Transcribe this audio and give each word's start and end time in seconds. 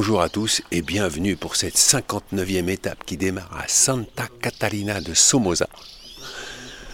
Bonjour 0.00 0.22
à 0.22 0.28
tous 0.28 0.62
et 0.70 0.80
bienvenue 0.80 1.34
pour 1.34 1.56
cette 1.56 1.74
59e 1.74 2.68
étape 2.68 3.04
qui 3.04 3.16
démarre 3.16 3.50
à 3.58 3.66
Santa 3.66 4.28
Catalina 4.40 5.00
de 5.00 5.12
Somoza. 5.12 5.68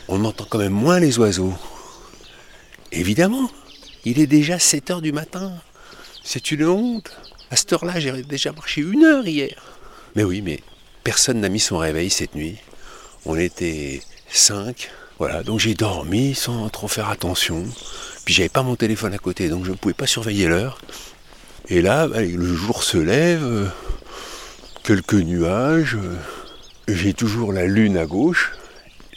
On 0.08 0.24
entend 0.24 0.46
quand 0.48 0.56
même 0.56 0.72
moins 0.72 1.00
les 1.00 1.18
oiseaux. 1.18 1.52
Évidemment, 2.92 3.50
il 4.06 4.18
est 4.20 4.26
déjà 4.26 4.58
7 4.58 4.90
heures 4.90 5.02
du 5.02 5.12
matin. 5.12 5.52
C'est 6.24 6.50
une 6.50 6.64
honte. 6.64 7.14
À 7.50 7.56
cette 7.56 7.74
heure-là, 7.74 8.00
j'ai 8.00 8.22
déjà 8.22 8.52
marché 8.52 8.80
une 8.80 9.04
heure 9.04 9.28
hier. 9.28 9.62
Mais 10.16 10.24
oui, 10.24 10.40
mais 10.40 10.60
personne 11.02 11.40
n'a 11.40 11.50
mis 11.50 11.60
son 11.60 11.76
réveil 11.76 12.08
cette 12.08 12.34
nuit. 12.34 12.56
On 13.26 13.36
était 13.36 14.00
5. 14.30 14.90
Voilà, 15.18 15.42
donc 15.42 15.60
j'ai 15.60 15.74
dormi 15.74 16.34
sans 16.34 16.70
trop 16.70 16.88
faire 16.88 17.10
attention. 17.10 17.66
Puis 18.24 18.32
j'avais 18.32 18.48
pas 18.48 18.62
mon 18.62 18.76
téléphone 18.76 19.12
à 19.12 19.18
côté, 19.18 19.50
donc 19.50 19.66
je 19.66 19.72
ne 19.72 19.76
pouvais 19.76 19.92
pas 19.92 20.06
surveiller 20.06 20.48
l'heure. 20.48 20.80
Et 21.68 21.80
là, 21.80 22.08
allez, 22.14 22.32
le 22.32 22.54
jour 22.54 22.82
se 22.82 22.98
lève, 22.98 23.42
euh, 23.42 23.66
quelques 24.82 25.14
nuages, 25.14 25.96
euh, 25.96 26.16
j'ai 26.88 27.14
toujours 27.14 27.54
la 27.54 27.64
lune 27.64 27.96
à 27.96 28.04
gauche. 28.04 28.52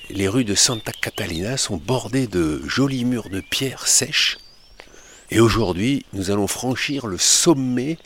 Les 0.09 0.29
rues 0.29 0.45
de 0.45 0.55
Santa 0.55 0.93
Catalina 0.93 1.57
sont 1.57 1.75
bordées 1.75 2.27
de 2.27 2.61
jolis 2.65 3.03
murs 3.03 3.29
de 3.29 3.41
pierre 3.41 3.85
sèches. 3.85 4.37
Et 5.29 5.41
aujourd'hui, 5.41 6.05
nous 6.13 6.31
allons 6.31 6.47
franchir 6.47 7.07
le 7.07 7.17
sommet 7.17 7.97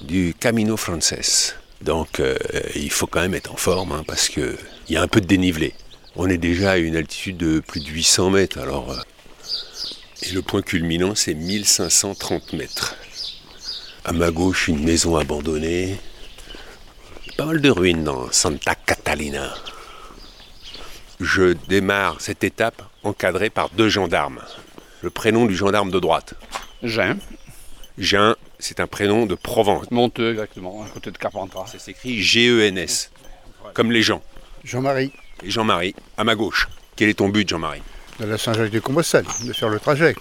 du 0.00 0.34
Camino 0.38 0.78
Frances. 0.78 1.56
Donc 1.82 2.20
euh, 2.20 2.38
il 2.74 2.90
faut 2.90 3.06
quand 3.06 3.20
même 3.20 3.34
être 3.34 3.52
en 3.52 3.56
forme 3.56 3.92
hein, 3.92 4.04
parce 4.06 4.30
qu'il 4.30 4.56
y 4.88 4.96
a 4.96 5.02
un 5.02 5.08
peu 5.08 5.20
de 5.20 5.26
dénivelé. 5.26 5.74
On 6.16 6.26
est 6.26 6.38
déjà 6.38 6.72
à 6.72 6.76
une 6.78 6.96
altitude 6.96 7.36
de 7.36 7.60
plus 7.60 7.80
de 7.80 7.88
800 7.88 8.30
mètres. 8.30 8.58
Alors, 8.58 8.96
et 10.22 10.32
le 10.32 10.40
point 10.40 10.62
culminant, 10.62 11.14
c'est 11.14 11.34
1530 11.34 12.54
mètres. 12.54 12.96
À 14.04 14.12
ma 14.12 14.30
gauche, 14.30 14.68
une 14.68 14.84
maison 14.84 15.16
abandonnée. 15.16 15.96
Pas 17.36 17.44
mal 17.46 17.60
de 17.60 17.70
ruines 17.70 18.04
dans 18.04 18.30
Santa 18.32 18.74
Catalina. 18.74 19.54
Je 21.20 21.54
démarre 21.68 22.20
cette 22.20 22.44
étape 22.44 22.82
encadré 23.02 23.50
par 23.50 23.68
deux 23.70 23.88
gendarmes. 23.88 24.40
Le 25.02 25.10
prénom 25.10 25.46
du 25.46 25.54
gendarme 25.54 25.90
de 25.90 25.98
droite. 26.00 26.34
Jean, 26.82 27.16
Jean, 27.98 28.34
c'est 28.58 28.80
un 28.80 28.86
prénom 28.86 29.26
de 29.26 29.34
Provence. 29.34 29.90
Monteux 29.90 30.30
exactement, 30.32 30.82
à 30.82 30.88
côté 30.88 31.10
de 31.10 31.18
Carpentras. 31.18 31.66
Ça 31.66 31.78
s'écrit 31.78 32.22
G-E-N-S, 32.22 33.10
comme 33.74 33.92
les 33.92 34.02
gens. 34.02 34.22
Jean-Marie, 34.64 35.12
Et 35.42 35.50
Jean-Marie, 35.50 35.94
à 36.16 36.24
ma 36.24 36.34
gauche. 36.34 36.68
Quel 36.96 37.08
est 37.10 37.14
ton 37.14 37.28
but, 37.28 37.48
Jean-Marie? 37.48 37.82
De 38.18 38.26
la 38.26 38.36
Saint-Jacques-de-Compostelle, 38.36 39.24
de 39.44 39.52
faire 39.54 39.70
le 39.70 39.78
trajet. 39.80 40.14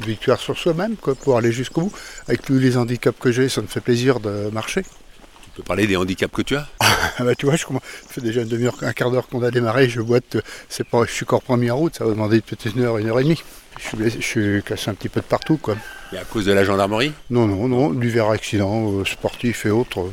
Victoire 0.00 0.38
sur 0.38 0.56
soi-même, 0.56 0.96
quoi, 0.96 1.14
pour 1.14 1.36
aller 1.36 1.50
jusqu'au 1.52 1.82
bout. 1.82 1.92
Avec 2.28 2.42
tous 2.42 2.54
les 2.58 2.76
handicaps 2.76 3.18
que 3.18 3.32
j'ai, 3.32 3.48
ça 3.48 3.60
me 3.62 3.66
fait 3.66 3.80
plaisir 3.80 4.20
de 4.20 4.48
marcher. 4.52 4.82
Tu 4.82 5.50
peux 5.56 5.62
parler 5.64 5.86
des 5.86 5.96
handicaps 5.96 6.32
que 6.32 6.42
tu 6.42 6.56
as? 6.56 6.68
Ah 7.20 7.24
bah 7.24 7.34
tu 7.34 7.46
vois, 7.46 7.56
je 7.56 7.64
commence- 7.66 7.82
ça 8.06 8.12
fait 8.14 8.20
déjà 8.20 8.42
une 8.42 8.48
demi-heure, 8.48 8.76
un 8.82 8.92
quart 8.92 9.10
d'heure 9.10 9.26
qu'on 9.28 9.42
a 9.42 9.50
démarré, 9.50 9.88
je 9.88 10.00
boite, 10.00 10.36
c'est 10.68 10.86
pas, 10.86 11.04
je 11.04 11.10
suis 11.12 11.24
encore 11.24 11.42
premier 11.42 11.70
en 11.72 11.76
route, 11.76 11.96
ça 11.96 12.04
va 12.04 12.10
demander 12.10 12.40
peut-être 12.40 12.66
une 12.76 12.82
heure, 12.82 12.98
une 12.98 13.08
heure 13.08 13.18
et 13.18 13.24
demie. 13.24 13.42
Je 13.78 13.88
suis, 13.88 13.96
blessé- 13.96 14.20
je 14.20 14.26
suis 14.26 14.62
cassé 14.62 14.90
un 14.90 14.94
petit 14.94 15.08
peu 15.08 15.20
de 15.20 15.24
partout, 15.26 15.56
quoi. 15.56 15.76
Et 16.12 16.18
à 16.18 16.24
cause 16.24 16.44
de 16.44 16.52
la 16.52 16.62
gendarmerie? 16.64 17.12
Non, 17.30 17.46
non, 17.46 17.66
non, 17.68 17.90
divers 17.92 18.28
accidents, 18.30 18.92
euh, 18.92 19.04
sportifs 19.04 19.66
et 19.66 19.70
autres. 19.70 20.10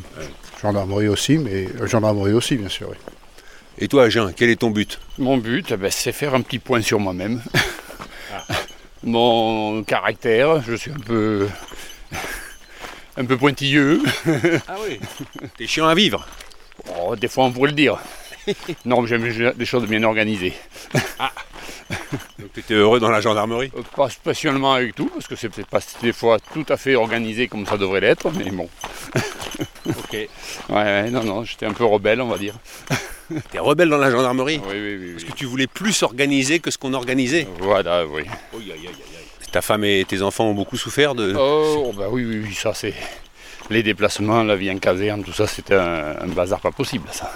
Gendarmerie 0.62 1.07
aussi, 1.09 1.38
mais 1.38 1.68
euh, 1.79 1.85
gendarmerie 1.88 2.34
aussi, 2.34 2.56
bien 2.57 2.69
sûr. 2.69 2.88
oui. 2.90 2.97
Et 3.78 3.88
toi, 3.88 4.09
Jean, 4.09 4.31
quel 4.35 4.50
est 4.50 4.56
ton 4.56 4.72
but? 4.72 5.00
Mon 5.19 5.38
but, 5.38 5.68
eh 5.72 5.78
ben, 5.78 5.91
c'est 5.91 6.12
faire 6.13 6.34
un 6.34 6.41
petit 6.41 6.59
point 6.59 6.81
sur 6.81 7.00
moi-même. 7.00 7.41
Mon 9.05 9.83
caractère, 9.83 10.63
je 10.63 10.73
suis 10.73 10.91
un 10.91 10.99
peu. 10.99 11.47
un 13.17 13.25
peu 13.25 13.38
pointilleux. 13.38 14.01
Ah 14.67 14.77
oui 14.83 14.99
T'es 15.57 15.67
chiant 15.67 15.88
à 15.88 15.93
vivre 15.93 16.25
Oh, 16.99 17.15
des 17.15 17.27
fois, 17.27 17.45
on 17.45 17.51
pourrait 17.51 17.69
le 17.69 17.75
dire. 17.75 17.99
Non, 18.85 19.05
j'aime 19.05 19.53
des 19.55 19.65
choses 19.65 19.88
bien 19.88 20.03
organisées. 20.03 20.53
Donc 22.39 22.53
tu 22.53 22.59
étais 22.59 22.73
heureux 22.75 22.99
dans 22.99 23.09
la 23.09 23.21
gendarmerie? 23.21 23.71
Pas 23.95 24.09
spécialement 24.09 24.73
avec 24.73 24.94
tout, 24.94 25.07
parce 25.07 25.27
que 25.27 25.35
c'est 25.35 25.49
peut-être 25.49 25.67
pas 25.67 25.79
des 26.01 26.13
fois 26.13 26.38
tout 26.53 26.65
à 26.69 26.77
fait 26.77 26.95
organisé 26.95 27.47
comme 27.47 27.65
ça 27.65 27.77
devrait 27.77 28.01
l'être, 28.01 28.29
mais 28.31 28.51
bon. 28.51 28.69
Ok. 29.88 30.13
Ouais, 30.13 30.29
ouais, 30.69 31.09
non, 31.09 31.23
non, 31.23 31.44
j'étais 31.44 31.65
un 31.65 31.73
peu 31.73 31.85
rebelle, 31.85 32.21
on 32.21 32.27
va 32.27 32.38
dire. 32.38 32.55
T'es 33.52 33.59
rebelle 33.59 33.90
dans 33.90 33.97
la 33.97 34.12
gendarmerie 34.12 34.62
Oui, 34.68 34.74
oui, 34.75 34.97
oui. 35.00 35.12
Parce 35.13 35.24
que 35.25 35.31
tu 35.34 35.46
voulais 35.46 35.68
plus 35.68 36.03
organiser 36.03 36.59
que 36.59 36.69
ce 36.72 36.78
qu'on 36.78 36.94
organisait. 36.94 37.47
Voilà, 37.59 38.06
oui. 38.06 38.24
Ta 39.52 39.62
femme 39.62 39.84
et 39.86 40.06
tes 40.08 40.22
enfants 40.22 40.46
ont 40.46 40.53
beaucoup 40.53 40.78
souffert 40.78 41.16
de... 41.16 41.34
Oh, 41.38 41.94
bah 41.97 42.06
oui, 42.09 42.25
oui, 42.25 42.41
oui, 42.46 42.53
ça 42.53 42.74
c'est. 42.74 42.94
Les 43.69 43.81
déplacements, 43.84 44.44
la 44.44 44.56
vie 44.56 44.69
en 44.69 44.78
caserne, 44.78 45.24
tout 45.24 45.34
ça, 45.34 45.47
c'était 45.47 45.75
un, 45.75 46.16
un 46.22 46.28
bazar 46.28 46.59
pas 46.59 46.72
possible, 46.72 47.08
ça. 47.12 47.31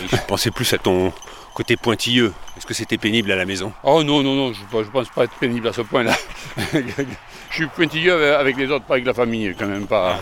Mais 0.00 0.08
Je 0.10 0.16
pensais 0.26 0.50
plus 0.50 0.70
à 0.74 0.78
ton 0.78 1.12
côté 1.54 1.76
pointilleux. 1.76 2.32
Est-ce 2.56 2.66
que 2.66 2.74
c'était 2.74 2.98
pénible 2.98 3.30
à 3.32 3.36
la 3.36 3.44
maison? 3.46 3.72
Oh 3.84 4.02
non, 4.02 4.22
non, 4.22 4.34
non, 4.34 4.52
je 4.52 4.60
ne 4.76 4.84
pense 4.90 5.08
pas 5.14 5.24
être 5.24 5.34
pénible 5.34 5.68
à 5.68 5.72
ce 5.72 5.82
point-là. 5.82 6.14
je 6.74 7.54
suis 7.54 7.66
pointilleux 7.68 8.12
avec- 8.12 8.40
avec 8.40 8.56
les 8.56 8.70
autres, 8.70 8.84
pas 8.84 8.94
avec 8.94 9.06
la 9.06 9.14
famille, 9.14 9.54
quand 9.58 9.66
même 9.66 9.86
pas. 9.86 10.18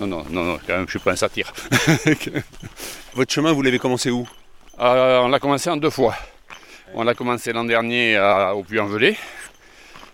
Non, 0.00 0.06
non, 0.06 0.24
non, 0.30 0.44
non, 0.44 0.58
quand 0.66 0.74
même, 0.74 0.86
je 0.86 0.90
suis 0.92 0.98
pas 0.98 1.12
un 1.12 1.16
satire. 1.16 1.52
Votre 3.14 3.32
chemin, 3.32 3.52
vous 3.52 3.62
l'avez 3.62 3.78
commencé 3.78 4.10
où? 4.10 4.26
Euh, 4.78 5.20
on 5.20 5.28
l'a 5.28 5.38
commencé 5.38 5.68
en 5.70 5.76
deux 5.76 5.90
fois. 5.90 6.14
On 6.94 7.04
l'a 7.04 7.14
commencé 7.14 7.52
l'an 7.52 7.64
dernier 7.64 8.16
à- 8.16 8.54
au 8.54 8.62
Puy-en-Velay. 8.62 9.16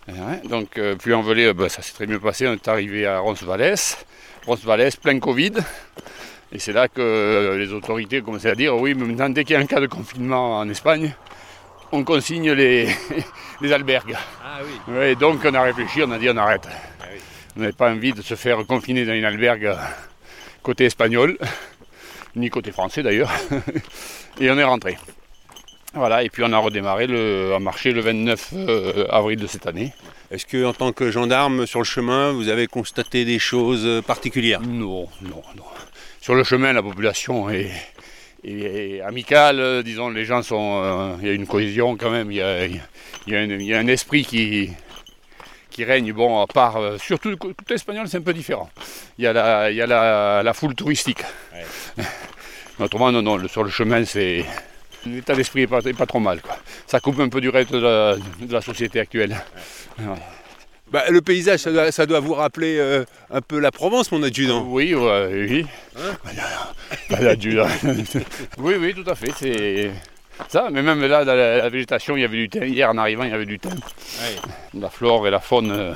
Ouais, 0.09 0.41
donc, 0.49 0.77
euh, 0.79 0.95
Puy-en-Velay, 0.97 1.47
euh, 1.47 1.53
ben, 1.55 1.69
ça 1.69 1.83
s'est 1.83 1.93
très 1.95 2.07
bien 2.07 2.19
passé. 2.19 2.47
On 2.49 2.53
est 2.55 2.69
arrivé 2.69 3.07
à 3.07 3.21
Roncesvalles. 3.21 3.75
Roncesvalles, 4.47 4.91
plein 5.03 5.19
Covid. 5.19 5.53
Et 6.53 6.59
c'est 6.59 6.73
là 6.73 6.89
que 6.89 7.01
euh, 7.01 7.59
les 7.59 7.73
autorités 7.73 8.21
ont 8.21 8.25
commencé 8.25 8.49
à 8.49 8.55
dire 8.55 8.77
oui, 8.77 8.95
mais 8.95 9.05
maintenant, 9.05 9.29
dès 9.31 9.45
qu'il 9.45 9.55
y 9.55 9.57
a 9.57 9.61
un 9.63 9.67
cas 9.67 9.81
de 9.81 9.87
confinement 9.87 10.59
en 10.59 10.69
Espagne, 10.69 11.13
on 11.93 12.05
consigne 12.05 12.53
les, 12.53 12.89
les 13.61 13.73
albergues. 13.73 14.17
Ah 14.45 14.59
oui. 14.63 14.95
Ouais, 14.95 15.15
donc 15.17 15.41
on 15.45 15.55
a 15.55 15.63
réfléchi, 15.63 16.03
on 16.05 16.11
a 16.13 16.19
dit 16.19 16.29
on 16.31 16.37
arrête. 16.37 16.67
On 17.57 17.61
n'avait 17.61 17.73
pas 17.73 17.91
envie 17.91 18.13
de 18.13 18.23
se 18.23 18.35
faire 18.35 18.65
confiner 18.67 19.05
dans 19.05 19.15
une 19.15 19.25
albergue 19.25 19.73
côté 20.63 20.85
espagnol, 20.85 21.39
ni 22.35 22.51
côté 22.51 22.71
français 22.71 23.03
d'ailleurs. 23.03 23.33
Et 24.41 24.51
on 24.51 24.59
est 24.59 24.65
rentré. 24.65 24.99
Voilà, 25.95 26.23
et 26.23 26.29
puis 26.29 26.43
on 26.45 26.53
a 26.53 26.59
redémarré 26.59 27.07
le, 27.07 27.55
à 27.55 27.59
marcher 27.59 27.93
le 27.93 28.03
29 28.03 28.51
euh, 28.55 29.07
avril 29.09 29.39
de 29.39 29.47
cette 29.47 29.67
année. 29.67 29.95
Est-ce 30.31 30.45
que 30.45 30.63
en 30.67 30.75
tant 30.75 30.93
que 30.93 31.11
gendarme 31.11 31.67
sur 31.67 31.79
le 31.79 31.87
chemin, 31.87 32.33
vous 32.33 32.49
avez 32.49 32.67
constaté 32.67 33.25
des 33.25 33.39
choses 33.39 33.87
euh, 33.87 34.03
particulières? 34.03 34.61
Non, 34.61 35.09
non, 35.23 35.43
non. 35.57 35.65
Sur 36.21 36.35
le 36.35 36.45
chemin, 36.45 36.75
la 36.75 36.83
population 36.83 37.49
est, 37.49 37.71
amicale, 39.01 39.59
euh, 39.61 39.83
disons, 39.83 40.11
les 40.11 40.27
gens 40.27 40.43
sont. 40.43 40.83
euh, 40.85 41.17
Il 41.23 41.29
y 41.29 41.31
a 41.31 41.33
une 41.33 41.47
cohésion 41.47 41.97
quand 41.97 42.11
même, 42.11 42.31
il 42.31 42.37
y 42.37 42.43
a, 42.43 42.59
un, 43.29 43.47
y 43.59 43.73
a 43.73 43.79
un 43.79 43.87
esprit 43.87 44.27
qui, 44.27 44.73
qui 45.77 45.85
règne. 45.85 46.13
Bon, 46.13 46.41
à 46.41 46.47
part. 46.47 46.77
euh, 46.79 46.97
surtout 46.99 47.29
le 47.29 47.37
côté 47.37 47.75
espagnol, 47.75 48.09
c'est 48.09 48.17
un 48.17 48.23
peu 48.23 48.33
différent. 48.33 48.71
Il 49.19 49.25
y 49.25 49.27
a 49.29 49.33
la, 49.35 49.71
il 49.71 49.77
y 49.77 49.83
a 49.83 49.87
la, 49.87 50.43
la 50.43 50.53
foule 50.55 50.75
touristique. 50.75 51.23
Autrement, 52.81 53.13
non, 53.13 53.23
non, 53.23 53.37
le- 53.37 53.47
sur 53.49 53.63
le 53.63 53.71
chemin, 53.71 54.05
c'est. 54.05 54.45
L'état 55.07 55.35
d'esprit 55.35 55.61
n'est 55.61 55.67
pas, 55.67 55.81
est 55.81 55.93
pas 55.97 56.07
trop 56.07 56.19
mal. 56.19 56.41
Quoi. 56.41 56.57
Ça 56.87 56.99
coupe 56.99 57.21
un 57.21 57.29
peu 57.29 57.41
du 57.41 57.49
reste 57.51 57.73
de 57.73 57.79
la, 57.79 58.17
de 58.17 58.53
la 58.53 58.61
société 58.61 58.99
actuelle. 58.99 59.37
Bah, 60.91 61.05
le 61.11 61.21
paysage, 61.21 61.61
ça 61.61 61.73
doit, 61.73 61.93
ça 61.93 62.07
doit 62.07 62.21
vous 62.21 62.35
rappeler 62.35 62.77
euh, 62.79 63.05
un 63.31 63.41
peu 63.43 63.59
la 63.59 63.71
Provence, 63.71 64.11
mon 64.13 64.23
adjudant. 64.23 64.63
Oui, 64.67 64.95
ouais, 64.95 65.47
oui. 65.49 65.67
Bah, 67.11 67.19
l'adjudant. 67.21 67.69
oui, 68.59 68.75
oui, 68.81 68.95
tout 68.95 69.09
à 69.11 69.15
fait. 69.15 69.31
C'est 69.39 69.91
ça. 70.49 70.69
Mais 70.71 70.83
même 70.83 71.05
là, 71.05 71.25
dans 71.25 71.35
la, 71.35 71.59
la 71.59 71.69
végétation, 71.69 72.17
il 72.17 72.21
y 72.23 72.25
avait 72.25 72.37
du 72.37 72.49
thym. 72.49 72.65
Hier, 72.65 72.89
en 72.91 72.99
arrivant, 72.99 73.25
il 73.25 73.31
y 73.31 73.35
avait 73.35 73.47
du 73.47 73.59
thym. 73.59 73.75
La 74.75 74.91
flore 74.91 75.27
et 75.27 75.31
la 75.31 75.41
faune 75.41 75.71
euh, 75.71 75.95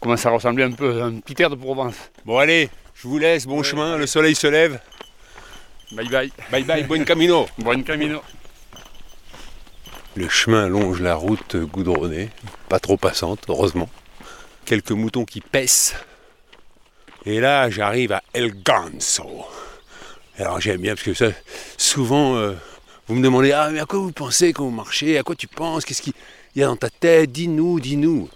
commencent 0.00 0.26
à 0.26 0.30
ressembler 0.30 0.64
un 0.64 0.72
peu 0.72 1.02
à 1.02 1.06
un 1.06 1.20
petit 1.20 1.40
air 1.42 1.50
de 1.50 1.56
Provence. 1.56 1.96
Bon, 2.24 2.38
allez, 2.38 2.70
je 2.94 3.08
vous 3.08 3.18
laisse, 3.18 3.46
bon 3.46 3.62
chemin, 3.62 3.96
le 3.96 4.06
soleil 4.06 4.34
se 4.34 4.46
lève. 4.46 4.80
Bye 5.92 6.08
bye. 6.08 6.32
Bye 6.50 6.64
bye, 6.64 6.82
buen 6.84 7.04
camino. 7.04 7.46
Bon 7.58 7.82
camino. 7.84 8.22
Le 10.16 10.28
chemin 10.28 10.66
longe 10.68 11.02
la 11.02 11.14
route 11.14 11.56
goudronnée, 11.56 12.30
pas 12.68 12.80
trop 12.80 12.96
passante, 12.96 13.44
heureusement. 13.48 13.88
Quelques 14.64 14.92
moutons 14.92 15.24
qui 15.26 15.40
paissent. 15.40 15.94
Et 17.26 17.38
là, 17.38 17.68
j'arrive 17.68 18.12
à 18.12 18.22
El 18.32 18.62
Ganso. 18.62 19.44
Alors 20.38 20.60
j'aime 20.60 20.80
bien 20.80 20.94
parce 20.94 21.04
que 21.04 21.14
ça, 21.14 21.26
souvent, 21.76 22.36
euh, 22.36 22.54
vous 23.08 23.14
me 23.14 23.22
demandez 23.22 23.52
Ah, 23.52 23.70
mais 23.70 23.80
à 23.80 23.86
quoi 23.86 23.98
vous 24.00 24.12
pensez 24.12 24.52
quand 24.52 24.64
vous 24.64 24.70
marchez? 24.70 25.18
À 25.18 25.22
quoi 25.22 25.34
tu 25.34 25.46
penses? 25.46 25.84
Qu'est-ce 25.84 26.02
qu'il 26.02 26.14
y 26.56 26.62
a 26.62 26.66
dans 26.66 26.76
ta 26.76 26.90
tête? 26.90 27.30
Dis-nous, 27.30 27.78
dis-nous. 27.80 28.28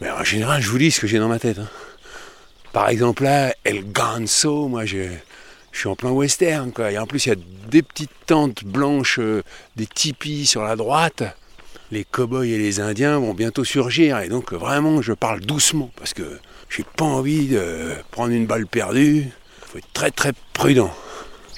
Mais 0.00 0.10
en 0.10 0.24
général, 0.24 0.62
je 0.62 0.70
vous 0.70 0.78
dis 0.78 0.90
ce 0.90 1.00
que 1.00 1.06
j'ai 1.06 1.18
dans 1.18 1.28
ma 1.28 1.38
tête. 1.38 1.58
hein. 1.58 1.68
Par 2.72 2.88
exemple, 2.88 3.22
là, 3.22 3.54
El 3.64 3.84
Ganso, 3.92 4.66
moi, 4.68 4.84
je, 4.84 5.08
suis 5.72 5.88
en 5.88 5.94
plein 5.94 6.10
western, 6.10 6.72
quoi. 6.72 6.90
Et 6.90 6.98
en 6.98 7.06
plus, 7.06 7.26
il 7.26 7.28
y 7.28 7.32
a 7.32 7.36
des 7.68 7.82
petites 7.82 8.10
tentes 8.26 8.64
blanches, 8.64 9.18
euh, 9.20 9.42
des 9.76 9.86
tipis 9.86 10.46
sur 10.46 10.62
la 10.62 10.74
droite. 10.76 11.22
Les 11.92 12.04
cow-boys 12.04 12.46
et 12.46 12.58
les 12.58 12.80
indiens 12.80 13.18
vont 13.18 13.34
bientôt 13.34 13.64
surgir. 13.64 14.18
Et 14.20 14.28
donc, 14.28 14.52
vraiment, 14.52 15.02
je 15.02 15.12
parle 15.12 15.40
doucement 15.40 15.90
parce 15.96 16.14
que 16.14 16.38
j'ai 16.70 16.84
pas 16.96 17.04
envie 17.04 17.46
de 17.48 17.92
prendre 18.10 18.32
une 18.32 18.46
balle 18.46 18.66
perdue. 18.66 19.28
faut 19.66 19.78
être 19.78 19.92
très, 19.92 20.10
très 20.10 20.32
prudent. 20.52 20.92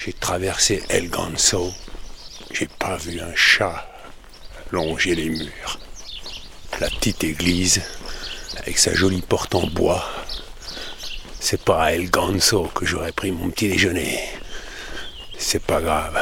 J'ai 0.06 0.12
traversé 0.12 0.84
El 0.88 1.10
Ganso. 1.10 1.72
J'ai 2.52 2.68
pas 2.78 2.96
vu 2.96 3.20
un 3.20 3.34
chat 3.34 3.84
longer 4.70 5.16
les 5.16 5.28
murs. 5.28 5.80
La 6.80 6.88
petite 6.88 7.24
église, 7.24 7.82
avec 8.56 8.78
sa 8.78 8.94
jolie 8.94 9.22
porte 9.22 9.56
en 9.56 9.66
bois, 9.66 10.08
c'est 11.40 11.60
pas 11.60 11.86
à 11.86 11.92
El 11.92 12.08
Ganso 12.08 12.70
que 12.72 12.86
j'aurais 12.86 13.10
pris 13.10 13.32
mon 13.32 13.50
petit 13.50 13.68
déjeuner. 13.68 14.20
C'est 15.38 15.62
pas 15.62 15.80
grave. 15.80 16.16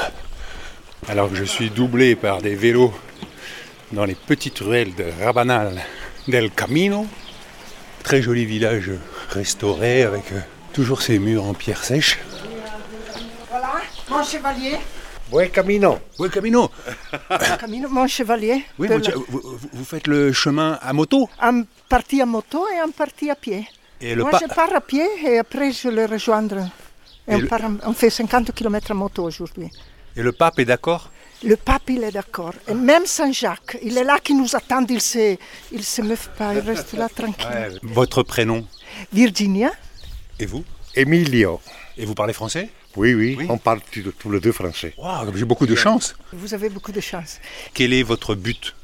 Alors 1.06 1.28
que 1.28 1.36
je 1.36 1.44
suis 1.44 1.68
doublé 1.68 2.16
par 2.16 2.40
des 2.40 2.54
vélos 2.54 2.94
dans 3.92 4.06
les 4.06 4.14
petites 4.14 4.60
ruelles 4.60 4.94
de 4.94 5.04
Rabanal 5.22 5.84
del 6.26 6.50
Camino, 6.50 7.06
très 8.02 8.22
joli 8.22 8.46
village 8.46 8.92
restauré 9.28 10.04
avec 10.04 10.24
toujours 10.72 11.02
ses 11.02 11.18
murs 11.18 11.44
en 11.44 11.52
pierre 11.52 11.84
sèche. 11.84 12.18
Voilà, 13.54 13.74
mon 14.10 14.24
chevalier. 14.24 14.78
Buen 15.30 15.48
camino. 15.48 16.00
Oui, 16.18 16.28
Camino. 16.28 16.68
Camino, 17.60 17.88
mon 17.88 18.08
chevalier. 18.08 18.64
Oui, 18.80 18.88
vous, 18.88 18.98
la- 18.98 19.14
vous- 19.14 19.26
vous- 19.28 19.58
vous 19.72 19.84
faites 19.84 20.08
le 20.08 20.32
chemin 20.32 20.76
à 20.82 20.92
moto? 20.92 21.28
Un 21.40 21.62
parti 21.88 22.20
à 22.20 22.26
moto 22.26 22.66
et 22.74 22.80
un 22.80 22.90
parti 22.90 23.30
à 23.30 23.36
pied. 23.36 23.64
et 24.00 24.16
le 24.16 24.22
Moi, 24.22 24.32
pas. 24.32 24.40
je 24.42 24.46
pars 24.52 24.74
à 24.74 24.80
pied 24.80 25.06
et 25.24 25.38
après, 25.38 25.70
je 25.70 25.88
le 25.88 26.04
rejoindre. 26.06 26.68
Et 27.28 27.32
Et 27.32 27.34
on, 27.36 27.38
le- 27.38 27.46
part 27.46 27.62
en- 27.64 27.76
on 27.90 27.92
fait 27.92 28.10
50 28.10 28.50
km 28.52 28.90
à 28.90 28.94
moto 28.94 29.22
aujourd'hui. 29.22 29.70
Et 30.16 30.22
le 30.24 30.32
pape 30.32 30.58
est 30.58 30.64
d'accord? 30.64 31.12
Le 31.44 31.54
pape, 31.56 31.88
il 31.90 32.02
est 32.02 32.10
d'accord. 32.10 32.54
Et 32.66 32.74
même 32.74 33.06
Saint-Jacques, 33.06 33.78
il 33.84 33.96
est 33.96 34.04
là 34.04 34.18
qui 34.18 34.34
nous 34.34 34.56
attend. 34.56 34.84
Il 34.88 35.00
se, 35.00 35.36
il 35.70 35.84
se 35.84 36.02
meut 36.02 36.18
pas, 36.36 36.54
il 36.54 36.58
reste 36.60 36.94
là 36.94 37.08
tranquille. 37.08 37.78
Votre 37.84 38.24
prénom? 38.24 38.66
Virginia, 39.12 39.70
Et 40.40 40.46
vous? 40.46 40.64
Emilio. 40.96 41.60
Et 41.96 42.04
vous 42.04 42.14
parlez 42.14 42.32
français? 42.32 42.68
Oui, 42.96 43.12
oui, 43.14 43.34
Oui. 43.38 43.46
on 43.48 43.58
parle 43.58 43.80
tous 43.90 44.12
tous 44.18 44.30
les 44.30 44.40
deux 44.40 44.52
français. 44.52 44.94
Waouh, 44.96 45.36
j'ai 45.36 45.44
beaucoup 45.44 45.66
de 45.66 45.74
chance. 45.74 46.14
vous 46.32 46.54
avez 46.54 46.68
beaucoup 46.68 46.92
de 46.92 47.00
chance. 47.00 47.40
Quel 47.72 47.92
est 47.92 48.02
votre 48.04 48.34
but? 48.34 48.74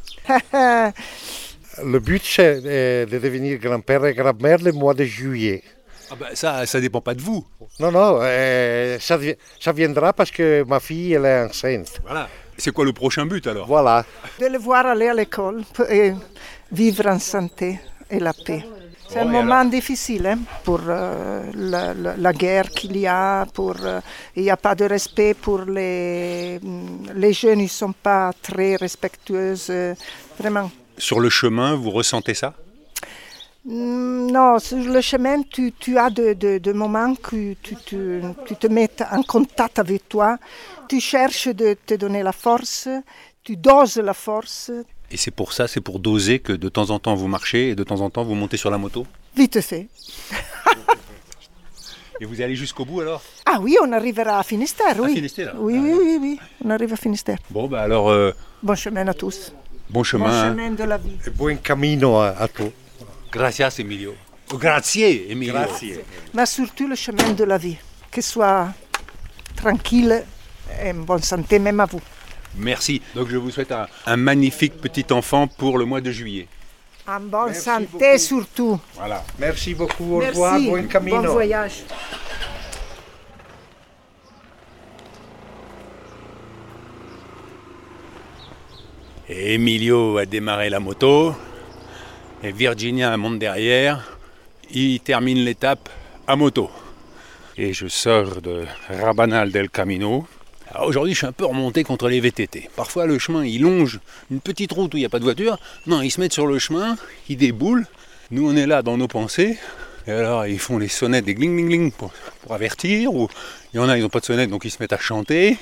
Le 1.82 1.98
but, 1.98 2.22
c'est 2.24 2.60
euh, 2.64 3.06
de 3.06 3.18
devenir 3.18 3.58
grand-père 3.58 4.04
et 4.06 4.14
grand-mère 4.14 4.58
le 4.58 4.72
mois 4.72 4.92
de 4.94 5.04
juillet. 5.04 5.62
ah 6.10 6.14
bah, 6.18 6.26
Ça, 6.34 6.66
ça 6.66 6.80
dépend 6.80 7.00
pas 7.00 7.14
de 7.14 7.22
vous. 7.22 7.46
Non, 7.78 7.90
non, 7.92 8.18
euh, 8.20 8.98
ça, 9.00 9.16
vi- 9.16 9.36
ça 9.58 9.72
viendra 9.72 10.12
parce 10.12 10.30
que 10.30 10.64
ma 10.66 10.80
fille, 10.80 11.12
elle 11.14 11.24
est 11.24 11.42
enceinte. 11.44 12.00
Voilà. 12.02 12.28
C'est 12.58 12.72
quoi 12.72 12.84
le 12.84 12.92
prochain 12.92 13.24
but 13.24 13.46
alors? 13.46 13.66
Voilà. 13.66 14.04
de 14.40 14.46
le 14.46 14.58
voir 14.58 14.84
aller 14.86 15.08
à 15.08 15.14
l'école 15.14 15.62
pour- 15.72 15.88
et 15.90 16.12
vivre 16.72 17.06
en 17.06 17.18
santé 17.18 17.78
et 18.10 18.18
la 18.18 18.34
paix. 18.34 18.62
C'est 19.12 19.18
un 19.20 19.24
moment 19.24 19.64
difficile 19.64 20.26
hein, 20.26 20.38
pour 20.62 20.80
euh, 20.86 21.42
la, 21.54 21.92
la- 21.94 22.16
la 22.16 22.32
guerre 22.32 22.70
qu'il 22.70 22.96
y 22.96 23.06
a, 23.08 23.44
pour, 23.52 23.74
euh, 23.82 24.00
il 24.36 24.44
n'y 24.44 24.50
a 24.50 24.56
pas 24.56 24.74
de 24.76 24.84
respect 24.84 25.34
pour 25.34 25.62
les, 25.62 26.60
les 27.14 27.32
jeunes, 27.32 27.58
ils 27.60 27.64
ne 27.64 27.68
sont 27.68 27.92
pas 27.92 28.32
très 28.40 28.76
respectueux, 28.76 29.54
euh, 29.70 29.94
vraiment. 30.38 30.70
Sur 30.96 31.18
le 31.18 31.28
chemin, 31.28 31.74
vous 31.74 31.90
ressentez 31.90 32.34
ça? 32.34 32.54
Mm, 33.64 34.30
Non, 34.30 34.58
sur 34.60 34.78
le 34.78 35.00
chemin, 35.00 35.42
tu, 35.42 35.72
tu 35.72 35.98
as 35.98 36.08
des 36.10 36.34
de, 36.36 36.58
de 36.58 36.72
moments 36.72 37.14
que 37.16 37.54
tu, 37.54 37.76
tu- 37.84 38.22
tu 38.46 38.56
te 38.56 38.66
mets 38.68 38.90
en 39.10 39.22
contact 39.24 39.78
avec 39.80 40.08
toi, 40.08 40.38
tu 40.88 41.00
cherches 41.00 41.48
de 41.48 41.74
te 41.84 41.94
donner 41.94 42.22
la 42.22 42.32
force, 42.32 42.88
tu 43.42 43.56
doses 43.56 43.96
la 43.98 44.14
force, 44.14 44.70
Et 45.10 45.16
c'est 45.16 45.30
pour 45.32 45.52
ça, 45.52 45.66
c'est 45.66 45.80
pour 45.80 45.98
doser 45.98 46.38
que 46.38 46.52
de 46.52 46.68
temps 46.68 46.90
en 46.90 46.98
temps 46.98 47.14
vous 47.14 47.26
marchez 47.28 47.70
et 47.70 47.74
de 47.74 47.82
temps 47.84 48.00
en 48.00 48.10
temps 48.10 48.22
vous 48.24 48.34
montez 48.34 48.56
sur 48.56 48.70
la 48.70 48.78
moto 48.78 49.06
vite 49.36 49.60
fait. 49.60 49.88
Et 52.22 52.26
vous 52.26 52.38
allez 52.42 52.54
jusqu'au 52.54 52.84
bout 52.84 53.00
alors? 53.00 53.22
Ah 53.46 53.58
oui, 53.62 53.78
on 53.82 53.90
arrivera 53.92 54.38
à 54.40 54.42
Finistère, 54.42 54.94
oui. 55.00 55.14
Finistère 55.14 55.54
Oui, 55.58 55.78
oui, 55.78 55.92
oui, 55.98 56.18
oui, 56.20 56.38
on 56.62 56.68
arrive 56.68 56.92
à 56.92 56.96
Finistère. 56.96 57.38
Bon, 57.48 57.66
bah 57.66 57.80
alors, 57.80 58.10
euh, 58.10 58.32
Bon 58.62 58.74
chemin 58.74 59.06
à 59.08 59.14
tous. 59.14 59.52
bon 59.88 60.00
Bon 60.00 60.02
chemin. 60.04 60.26
hein. 60.30 60.50
chemin 60.50 60.70
de 60.72 60.84
la 60.84 60.98
vie. 60.98 61.16
Et 61.26 61.30
Buen 61.30 61.56
camino 61.56 62.16
à, 62.18 62.28
à 62.38 62.46
tous. 62.46 62.70
Gracias, 63.32 63.70
Emilio. 63.78 64.14
Grazie, 64.52 65.24
Emilio. 65.30 65.54
Mais 66.34 66.44
surtout 66.44 66.86
le 66.88 66.94
chemin 66.94 67.30
de 67.30 67.44
la 67.44 67.56
vie. 67.56 67.78
Que 68.10 68.20
soit 68.20 68.68
tranquille 69.56 70.22
et 70.84 70.90
en 70.90 70.94
bonne 70.96 71.22
santé, 71.22 71.58
même 71.58 71.80
à 71.80 71.86
vous. 71.86 72.00
Merci. 72.56 73.00
Donc 73.14 73.28
je 73.28 73.36
vous 73.36 73.50
souhaite 73.50 73.72
un, 73.72 73.86
un 74.06 74.16
magnifique 74.16 74.80
petit 74.80 75.06
enfant 75.12 75.46
pour 75.46 75.78
le 75.78 75.84
mois 75.84 76.00
de 76.00 76.10
juillet. 76.10 76.46
En 77.08 77.20
bonne 77.20 77.46
Merci 77.46 77.62
santé 77.62 77.86
beaucoup. 77.92 78.18
surtout. 78.18 78.80
Voilà. 78.94 79.24
Merci 79.38 79.74
beaucoup, 79.74 80.16
au 80.16 80.18
Merci. 80.18 80.30
revoir, 80.32 80.60
buen 80.60 80.86
camino. 80.88 81.22
Bon 81.22 81.32
voyage. 81.32 81.82
Et 89.28 89.54
Emilio 89.54 90.18
a 90.18 90.26
démarré 90.26 90.70
la 90.70 90.80
moto. 90.80 91.34
Et 92.42 92.52
Virginia 92.52 93.16
monte 93.16 93.38
derrière. 93.38 94.16
Il 94.72 95.00
termine 95.00 95.38
l'étape 95.44 95.88
à 96.26 96.36
moto. 96.36 96.70
Et 97.56 97.72
je 97.72 97.86
sors 97.88 98.40
de 98.40 98.64
Rabanal 98.88 99.50
del 99.52 99.68
Camino. 99.70 100.26
Alors 100.72 100.86
aujourd'hui, 100.86 101.14
je 101.14 101.18
suis 101.18 101.26
un 101.26 101.32
peu 101.32 101.46
remonté 101.46 101.82
contre 101.82 102.08
les 102.08 102.20
VTT. 102.20 102.70
Parfois, 102.76 103.06
le 103.06 103.18
chemin, 103.18 103.44
il 103.44 103.62
longe 103.62 103.98
une 104.30 104.40
petite 104.40 104.70
route 104.70 104.94
où 104.94 104.96
il 104.96 105.00
n'y 105.00 105.06
a 105.06 105.08
pas 105.08 105.18
de 105.18 105.24
voiture. 105.24 105.58
Non, 105.86 106.00
ils 106.00 106.10
se 106.10 106.20
mettent 106.20 106.32
sur 106.32 106.46
le 106.46 106.60
chemin, 106.60 106.96
ils 107.28 107.36
déboulent. 107.36 107.86
Nous, 108.30 108.48
on 108.48 108.54
est 108.54 108.66
là 108.66 108.82
dans 108.82 108.96
nos 108.96 109.08
pensées. 109.08 109.58
Et 110.06 110.12
alors, 110.12 110.46
ils 110.46 110.60
font 110.60 110.78
les 110.78 110.86
sonnettes, 110.86 111.24
des 111.24 111.34
gling 111.34 111.56
gling 111.56 111.68
gling 111.68 111.92
pour, 111.92 112.12
avertir. 112.50 113.12
Ou 113.12 113.28
il 113.72 113.78
y 113.78 113.80
en 113.80 113.88
a, 113.88 113.98
ils 113.98 114.02
n'ont 114.02 114.08
pas 114.08 114.20
de 114.20 114.24
sonnette, 114.24 114.48
donc 114.48 114.64
ils 114.64 114.70
se 114.70 114.80
mettent 114.80 114.92
à 114.92 114.98
chanter. 114.98 115.58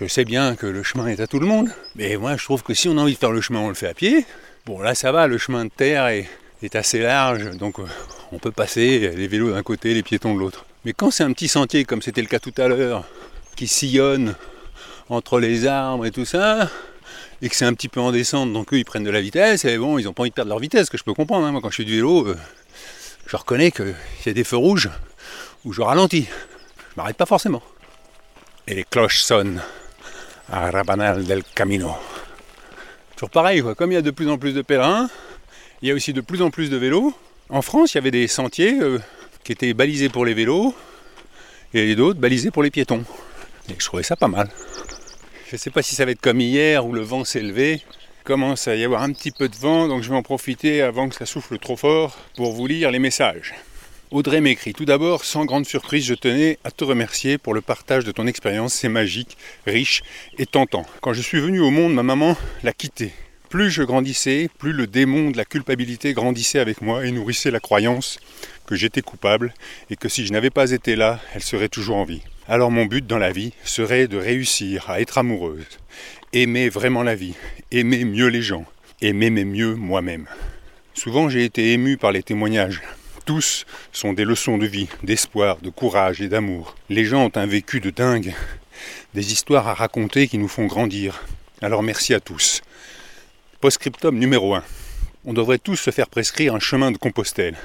Je 0.00 0.06
sais 0.06 0.24
bien 0.24 0.54
que 0.54 0.66
le 0.66 0.84
chemin 0.84 1.08
est 1.08 1.20
à 1.20 1.26
tout 1.26 1.40
le 1.40 1.46
monde, 1.46 1.70
mais 1.94 2.16
moi 2.16 2.36
je 2.36 2.44
trouve 2.44 2.64
que 2.64 2.74
si 2.74 2.88
on 2.88 2.98
a 2.98 3.02
envie 3.02 3.14
de 3.14 3.18
faire 3.18 3.30
le 3.30 3.40
chemin, 3.40 3.60
on 3.60 3.68
le 3.68 3.74
fait 3.74 3.86
à 3.86 3.94
pied. 3.94 4.24
Bon 4.66 4.80
là 4.80 4.96
ça 4.96 5.12
va, 5.12 5.28
le 5.28 5.38
chemin 5.38 5.66
de 5.66 5.70
terre 5.70 6.08
est, 6.08 6.28
est 6.64 6.74
assez 6.74 6.98
large, 6.98 7.56
donc 7.58 7.78
euh, 7.78 7.84
on 8.32 8.40
peut 8.40 8.50
passer 8.50 9.12
les 9.14 9.28
vélos 9.28 9.52
d'un 9.52 9.62
côté, 9.62 9.94
les 9.94 10.02
piétons 10.02 10.34
de 10.34 10.40
l'autre. 10.40 10.66
Mais 10.84 10.94
quand 10.94 11.12
c'est 11.12 11.22
un 11.22 11.32
petit 11.32 11.46
sentier 11.46 11.84
comme 11.84 12.02
c'était 12.02 12.22
le 12.22 12.26
cas 12.26 12.40
tout 12.40 12.54
à 12.56 12.66
l'heure, 12.66 13.04
qui 13.54 13.66
sillonne 13.66 14.34
entre 15.08 15.38
les 15.40 15.66
arbres 15.66 16.06
et 16.06 16.10
tout 16.10 16.24
ça, 16.24 16.70
et 17.42 17.48
que 17.48 17.56
c'est 17.56 17.64
un 17.64 17.74
petit 17.74 17.88
peu 17.88 18.00
en 18.00 18.12
descente, 18.12 18.52
donc 18.52 18.72
eux 18.72 18.78
ils 18.78 18.84
prennent 18.84 19.04
de 19.04 19.10
la 19.10 19.20
vitesse, 19.20 19.64
et 19.64 19.76
bon 19.76 19.98
ils 19.98 20.04
n'ont 20.04 20.12
pas 20.12 20.22
envie 20.22 20.30
de 20.30 20.34
perdre 20.34 20.48
leur 20.48 20.58
vitesse, 20.58 20.88
que 20.88 20.96
je 20.96 21.04
peux 21.04 21.14
comprendre. 21.14 21.46
hein. 21.46 21.52
Moi 21.52 21.60
quand 21.60 21.70
je 21.70 21.76
fais 21.76 21.84
du 21.84 21.96
vélo, 21.96 22.26
euh, 22.26 22.36
je 23.26 23.36
reconnais 23.36 23.70
qu'il 23.70 23.94
y 24.26 24.28
a 24.28 24.32
des 24.32 24.44
feux 24.44 24.56
rouges 24.56 24.90
où 25.64 25.72
je 25.72 25.82
ralentis. 25.82 26.26
Je 26.90 26.96
m'arrête 26.96 27.16
pas 27.16 27.26
forcément. 27.26 27.62
Et 28.66 28.74
les 28.74 28.84
cloches 28.84 29.20
sonnent 29.20 29.60
à 30.50 30.70
Rabanal 30.70 31.24
del 31.24 31.42
Camino. 31.54 31.94
Toujours 33.16 33.30
pareil, 33.30 33.62
comme 33.76 33.92
il 33.92 33.94
y 33.94 33.98
a 33.98 34.02
de 34.02 34.10
plus 34.10 34.28
en 34.28 34.38
plus 34.38 34.52
de 34.52 34.62
pèlerins, 34.62 35.08
il 35.82 35.88
y 35.88 35.90
a 35.90 35.94
aussi 35.94 36.12
de 36.12 36.20
plus 36.20 36.42
en 36.42 36.50
plus 36.50 36.70
de 36.70 36.76
vélos. 36.76 37.14
En 37.50 37.62
France, 37.62 37.92
il 37.92 37.96
y 37.96 37.98
avait 37.98 38.10
des 38.10 38.26
sentiers 38.26 38.80
euh, 38.80 38.98
qui 39.42 39.52
étaient 39.52 39.74
balisés 39.74 40.08
pour 40.08 40.24
les 40.24 40.34
vélos 40.34 40.74
et 41.74 41.94
d'autres 41.94 42.18
balisés 42.18 42.50
pour 42.50 42.62
les 42.62 42.70
piétons. 42.70 43.04
Et 43.68 43.74
je 43.78 43.84
trouvais 43.84 44.02
ça 44.02 44.16
pas 44.16 44.28
mal. 44.28 44.48
Je 45.48 45.54
ne 45.54 45.58
sais 45.58 45.70
pas 45.70 45.82
si 45.82 45.94
ça 45.94 46.04
va 46.04 46.10
être 46.10 46.20
comme 46.20 46.40
hier 46.40 46.84
où 46.86 46.92
le 46.92 47.00
vent 47.00 47.24
s'est 47.24 47.40
levé. 47.40 47.82
Il 48.20 48.24
commence 48.24 48.68
à 48.68 48.76
y 48.76 48.84
avoir 48.84 49.02
un 49.02 49.12
petit 49.12 49.30
peu 49.30 49.48
de 49.48 49.56
vent, 49.56 49.88
donc 49.88 50.02
je 50.02 50.10
vais 50.10 50.16
en 50.16 50.22
profiter 50.22 50.82
avant 50.82 51.08
que 51.08 51.14
ça 51.14 51.26
souffle 51.26 51.58
trop 51.58 51.76
fort 51.76 52.18
pour 52.36 52.52
vous 52.52 52.66
lire 52.66 52.90
les 52.90 52.98
messages. 52.98 53.54
Audrey 54.10 54.40
m'écrit 54.40 54.72
Tout 54.74 54.84
d'abord, 54.84 55.24
sans 55.24 55.44
grande 55.44 55.66
surprise, 55.66 56.04
je 56.04 56.14
tenais 56.14 56.58
à 56.62 56.70
te 56.70 56.84
remercier 56.84 57.36
pour 57.36 57.52
le 57.52 57.60
partage 57.60 58.04
de 58.04 58.12
ton 58.12 58.26
expérience. 58.26 58.74
C'est 58.74 58.88
magique, 58.88 59.36
riche 59.66 60.02
et 60.38 60.46
tentant. 60.46 60.86
Quand 61.00 61.12
je 61.12 61.22
suis 61.22 61.40
venu 61.40 61.60
au 61.60 61.70
monde, 61.70 61.94
ma 61.94 62.02
maman 62.02 62.36
l'a 62.62 62.72
quitté. 62.72 63.12
Plus 63.48 63.70
je 63.70 63.82
grandissais, 63.82 64.48
plus 64.58 64.72
le 64.72 64.86
démon 64.86 65.30
de 65.30 65.36
la 65.36 65.44
culpabilité 65.44 66.12
grandissait 66.12 66.58
avec 66.58 66.80
moi 66.80 67.06
et 67.06 67.10
nourrissait 67.10 67.50
la 67.50 67.60
croyance 67.60 68.18
que 68.66 68.74
j'étais 68.74 69.02
coupable 69.02 69.54
et 69.90 69.96
que 69.96 70.08
si 70.08 70.26
je 70.26 70.32
n'avais 70.32 70.50
pas 70.50 70.70
été 70.70 70.96
là, 70.96 71.20
elle 71.34 71.42
serait 71.42 71.68
toujours 71.68 71.96
en 71.96 72.04
vie. 72.04 72.22
Alors 72.46 72.70
mon 72.70 72.84
but 72.84 73.06
dans 73.06 73.16
la 73.16 73.32
vie 73.32 73.54
serait 73.64 74.06
de 74.06 74.18
réussir 74.18 74.90
à 74.90 75.00
être 75.00 75.16
amoureuse, 75.16 75.64
aimer 76.34 76.68
vraiment 76.68 77.02
la 77.02 77.14
vie, 77.14 77.32
aimer 77.70 78.04
mieux 78.04 78.26
les 78.26 78.42
gens, 78.42 78.66
aimer 79.00 79.30
mieux 79.30 79.74
moi-même. 79.74 80.26
Souvent 80.92 81.30
j'ai 81.30 81.46
été 81.46 81.72
ému 81.72 81.96
par 81.96 82.12
les 82.12 82.22
témoignages 82.22 82.82
Tous 83.24 83.64
sont 83.92 84.12
des 84.12 84.26
leçons 84.26 84.58
de 84.58 84.66
vie, 84.66 84.88
d'espoir, 85.02 85.56
de 85.62 85.70
courage 85.70 86.20
et 86.20 86.28
d'amour. 86.28 86.76
Les 86.90 87.06
gens 87.06 87.24
ont 87.24 87.32
un 87.34 87.46
vécu 87.46 87.80
de 87.80 87.88
dingue, 87.88 88.34
des 89.14 89.32
histoires 89.32 89.66
à 89.66 89.72
raconter 89.72 90.28
qui 90.28 90.36
nous 90.36 90.48
font 90.48 90.66
grandir. 90.66 91.24
Alors 91.62 91.82
merci 91.82 92.12
à 92.12 92.20
tous. 92.20 92.60
Postscriptum 93.62 94.18
numéro 94.18 94.54
1. 94.54 94.62
On 95.24 95.32
devrait 95.32 95.56
tous 95.56 95.76
se 95.76 95.90
faire 95.90 96.08
prescrire 96.08 96.54
un 96.54 96.60
chemin 96.60 96.90
de 96.90 96.98
Compostelle 96.98 97.56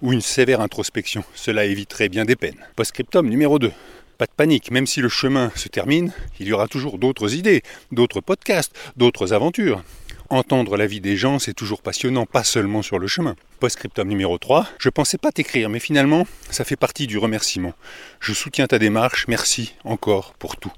ou 0.00 0.14
une 0.14 0.22
sévère 0.22 0.62
introspection. 0.62 1.24
Cela 1.34 1.66
éviterait 1.66 2.08
bien 2.08 2.24
des 2.24 2.36
peines. 2.36 2.64
Postscriptum 2.74 3.28
numéro 3.28 3.58
2. 3.58 3.70
Pas 4.18 4.26
de 4.26 4.32
panique, 4.36 4.70
même 4.70 4.86
si 4.86 5.00
le 5.00 5.08
chemin 5.08 5.50
se 5.56 5.68
termine, 5.68 6.12
il 6.38 6.46
y 6.46 6.52
aura 6.52 6.68
toujours 6.68 6.98
d'autres 6.98 7.34
idées, 7.34 7.62
d'autres 7.90 8.20
podcasts, 8.20 8.72
d'autres 8.96 9.32
aventures. 9.32 9.82
Entendre 10.30 10.76
la 10.76 10.86
vie 10.86 11.00
des 11.00 11.16
gens, 11.16 11.38
c'est 11.38 11.52
toujours 11.52 11.82
passionnant, 11.82 12.24
pas 12.24 12.44
seulement 12.44 12.82
sur 12.82 12.98
le 12.98 13.08
chemin. 13.08 13.34
Postscriptum 13.58 14.08
numéro 14.08 14.38
3. 14.38 14.68
Je 14.78 14.88
pensais 14.88 15.18
pas 15.18 15.32
t'écrire, 15.32 15.68
mais 15.68 15.80
finalement, 15.80 16.26
ça 16.50 16.64
fait 16.64 16.76
partie 16.76 17.06
du 17.06 17.18
remerciement. 17.18 17.74
Je 18.20 18.32
soutiens 18.32 18.66
ta 18.66 18.78
démarche, 18.78 19.26
merci 19.26 19.74
encore 19.84 20.34
pour 20.38 20.56
tout. 20.56 20.72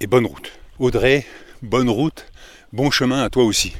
Et 0.00 0.06
bonne 0.06 0.26
route. 0.26 0.52
Audrey, 0.78 1.26
bonne 1.62 1.90
route, 1.90 2.26
bon 2.72 2.90
chemin 2.90 3.22
à 3.22 3.30
toi 3.30 3.44
aussi. 3.44 3.74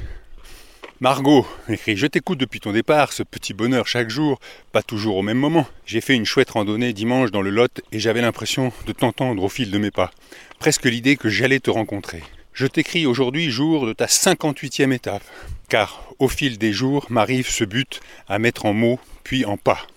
Margot 1.01 1.47
écrit 1.69 1.95
Je 1.95 2.07
t'écoute 2.07 2.39
depuis 2.39 2.59
ton 2.59 2.73
départ, 2.73 3.13
ce 3.13 3.23
petit 3.23 3.53
bonheur 3.53 3.87
chaque 3.87 4.09
jour, 4.09 4.37
pas 4.73 4.83
toujours 4.83 5.15
au 5.15 5.21
même 5.21 5.37
moment. 5.37 5.65
J'ai 5.85 6.01
fait 6.01 6.13
une 6.13 6.25
chouette 6.25 6.49
randonnée 6.49 6.91
dimanche 6.91 7.31
dans 7.31 7.41
le 7.41 7.51
Lot 7.51 7.79
et 7.93 7.99
j'avais 7.99 8.19
l'impression 8.19 8.73
de 8.85 8.91
t'entendre 8.91 9.41
au 9.41 9.47
fil 9.47 9.71
de 9.71 9.77
mes 9.77 9.91
pas. 9.91 10.11
Presque 10.59 10.83
l'idée 10.83 11.15
que 11.15 11.29
j'allais 11.29 11.61
te 11.61 11.69
rencontrer. 11.69 12.21
Je 12.51 12.67
t'écris 12.67 13.05
aujourd'hui 13.05 13.49
jour 13.49 13.87
de 13.87 13.93
ta 13.93 14.07
58e 14.07 14.91
étape, 14.91 15.23
car 15.69 16.03
au 16.19 16.27
fil 16.27 16.57
des 16.57 16.73
jours 16.73 17.05
m'arrive 17.09 17.49
ce 17.49 17.63
but 17.63 18.01
à 18.27 18.37
mettre 18.37 18.65
en 18.65 18.73
mots 18.73 18.99
puis 19.23 19.45
en 19.45 19.55
pas. 19.55 19.87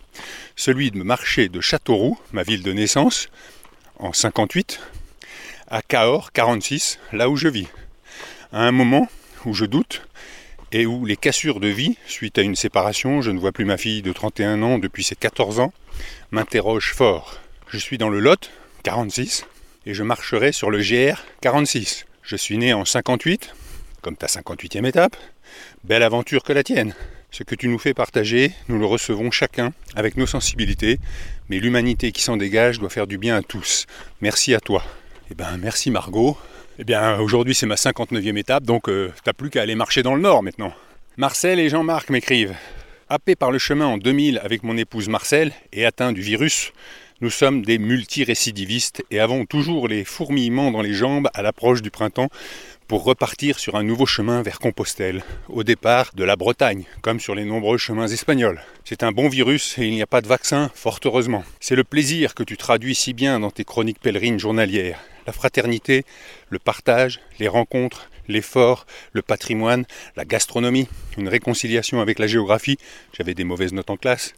Celui 0.55 0.93
de 0.93 1.03
marcher 1.03 1.49
de 1.49 1.61
Châteauroux, 1.61 2.17
ma 2.31 2.45
ville 2.45 2.63
de 2.63 2.73
naissance, 2.73 3.29
en 3.99 4.13
58, 4.13 4.79
à 5.67 5.83
Cahors, 5.83 6.31
46, 6.31 7.01
là 7.13 7.29
où 7.29 7.35
je 7.35 7.49
vis. 7.49 7.67
À 8.53 8.63
un 8.63 8.73
moment 8.73 9.09
où 9.47 9.53
je 9.53 9.65
doute, 9.65 10.03
et 10.73 10.87
où 10.87 11.05
les 11.05 11.17
cassures 11.17 11.61
de 11.61 11.69
vie, 11.69 11.97
suite 12.07 12.39
à 12.39 12.43
une 12.43 12.57
séparation, 12.57 13.21
je 13.21 13.31
ne 13.31 13.39
vois 13.39 13.53
plus 13.53 13.67
ma 13.67 13.77
fille 13.77 14.03
de 14.03 14.13
31 14.13 14.63
ans 14.63 14.79
depuis 14.79 15.05
ses 15.05 15.15
14 15.15 15.61
ans, 15.61 15.73
m'interrogent 16.31 16.95
fort. 16.95 17.39
Je 17.69 17.79
suis 17.79 17.99
dans 17.99 18.09
le 18.09 18.19
Lot, 18.19 18.51
46, 18.83 19.45
et 19.87 19.95
je 19.95 20.03
marcherai 20.03 20.53
sur 20.53 20.71
le 20.71 20.79
GR 20.79 21.21
46. 21.43 22.07
Je 22.23 22.37
suis 22.37 22.57
né 22.57 22.73
en 22.73 22.85
58, 22.85 23.55
comme 24.01 24.17
ta 24.17 24.27
58e 24.27 24.87
étape. 24.87 25.17
Belle 25.85 26.03
aventure 26.03 26.43
que 26.43 26.53
la 26.53 26.63
tienne. 26.63 26.95
Ce 27.31 27.43
que 27.43 27.55
tu 27.55 27.69
nous 27.69 27.79
fais 27.79 27.95
partager, 27.95 28.53
nous 28.69 28.79
le 28.79 28.87
recevons 28.87 29.31
chacun 29.31 29.73
avec 29.95 30.17
nos 30.17 30.27
sensibilités, 30.27 30.99
mais 31.49 31.61
l'humanité 31.61 32.13
qui 32.13 32.23
s'en 32.23 32.37
dégage 32.37 32.79
doit 32.79 32.91
faire 32.91 33.07
du 33.07 33.19
bien 33.19 33.37
à 33.37 33.43
tous. 33.43 33.87
Merci 34.21 34.55
à 34.55 34.61
toi. 34.61 34.85
Eh 35.31 35.35
ben 35.35 35.57
merci 35.57 35.91
Margot, 35.91 36.37
eh 36.79 36.85
bien, 36.85 37.19
aujourd'hui, 37.21 37.55
c'est 37.55 37.67
ma 37.67 37.75
59e 37.75 38.37
étape, 38.39 38.65
donc 38.65 38.89
euh, 38.89 39.13
t'as 39.25 39.35
plus 39.35 39.51
qu'à 39.51 39.63
aller 39.63 39.75
marcher 39.75 40.03
dans 40.03 40.15
le 40.15 40.23
nord 40.23 40.43
maintenant. 40.43 40.73
Marcel 41.19 41.61
et 41.61 41.69
Jean-Marc 41.69 42.09
m'écrivent. 42.09 42.55
Happé 43.11 43.37
par 43.37 43.51
le 43.51 43.59
chemin 43.59 43.87
en 43.87 43.99
2000 43.99 44.41
avec 44.43 44.63
mon 44.63 44.79
épouse 44.79 45.09
Marcel 45.09 45.53
et 45.75 45.85
atteint 45.85 46.13
du 46.13 46.23
virus, 46.23 46.73
nous 47.21 47.29
sommes 47.29 47.63
des 47.63 47.79
multirécidivistes 47.79 49.05
et 49.11 49.21
avons 49.21 49.45
toujours 49.45 49.87
les 49.87 50.05
fourmillements 50.05 50.71
dans 50.71 50.81
les 50.81 50.95
jambes 50.95 51.29
à 51.35 51.43
l'approche 51.43 51.83
du 51.83 51.91
printemps 51.91 52.31
pour 52.93 53.05
repartir 53.05 53.59
sur 53.59 53.77
un 53.77 53.83
nouveau 53.83 54.05
chemin 54.05 54.43
vers 54.43 54.59
Compostelle, 54.59 55.25
au 55.49 55.65
départ 55.65 56.11
de 56.15 56.25
la 56.25 56.37
Bretagne, 56.37 56.85
comme 57.01 57.21
sur 57.21 57.35
les 57.35 57.47
nombreux 57.47 57.79
chemins 57.79 58.07
espagnols. 58.07 58.61
C'est 58.85 59.03
un 59.03 59.13
bon 59.13 59.31
virus 59.31 59.79
et 59.79 59.87
il 59.87 59.95
n'y 59.95 60.03
a 60.03 60.07
pas 60.07 60.21
de 60.21 60.29
vaccin, 60.29 60.71
fort 60.75 61.01
heureusement. 61.07 61.43
C'est 61.59 61.75
le 61.75 61.85
plaisir 61.85 62.35
que 62.35 62.43
tu 62.43 62.59
traduis 62.59 62.95
si 62.95 63.15
bien 63.15 63.41
dans 63.41 63.51
tes 63.51 63.65
chroniques 63.65 63.99
pèlerines 63.99 64.39
journalières. 64.39 65.01
La 65.27 65.33
fraternité, 65.33 66.05
le 66.51 66.59
partage, 66.59 67.21
les 67.39 67.49
rencontres, 67.49 68.11
l'effort, 68.29 68.85
le 69.13 69.23
patrimoine, 69.23 69.87
la 70.17 70.27
gastronomie, 70.27 70.87
une 71.17 71.31
réconciliation 71.31 72.03
avec 72.03 72.19
la 72.19 72.27
géographie, 72.27 72.77
j'avais 73.15 73.33
des 73.33 73.45
mauvaises 73.45 73.73
notes 73.73 73.89
en 73.89 73.97
classe, 73.97 74.35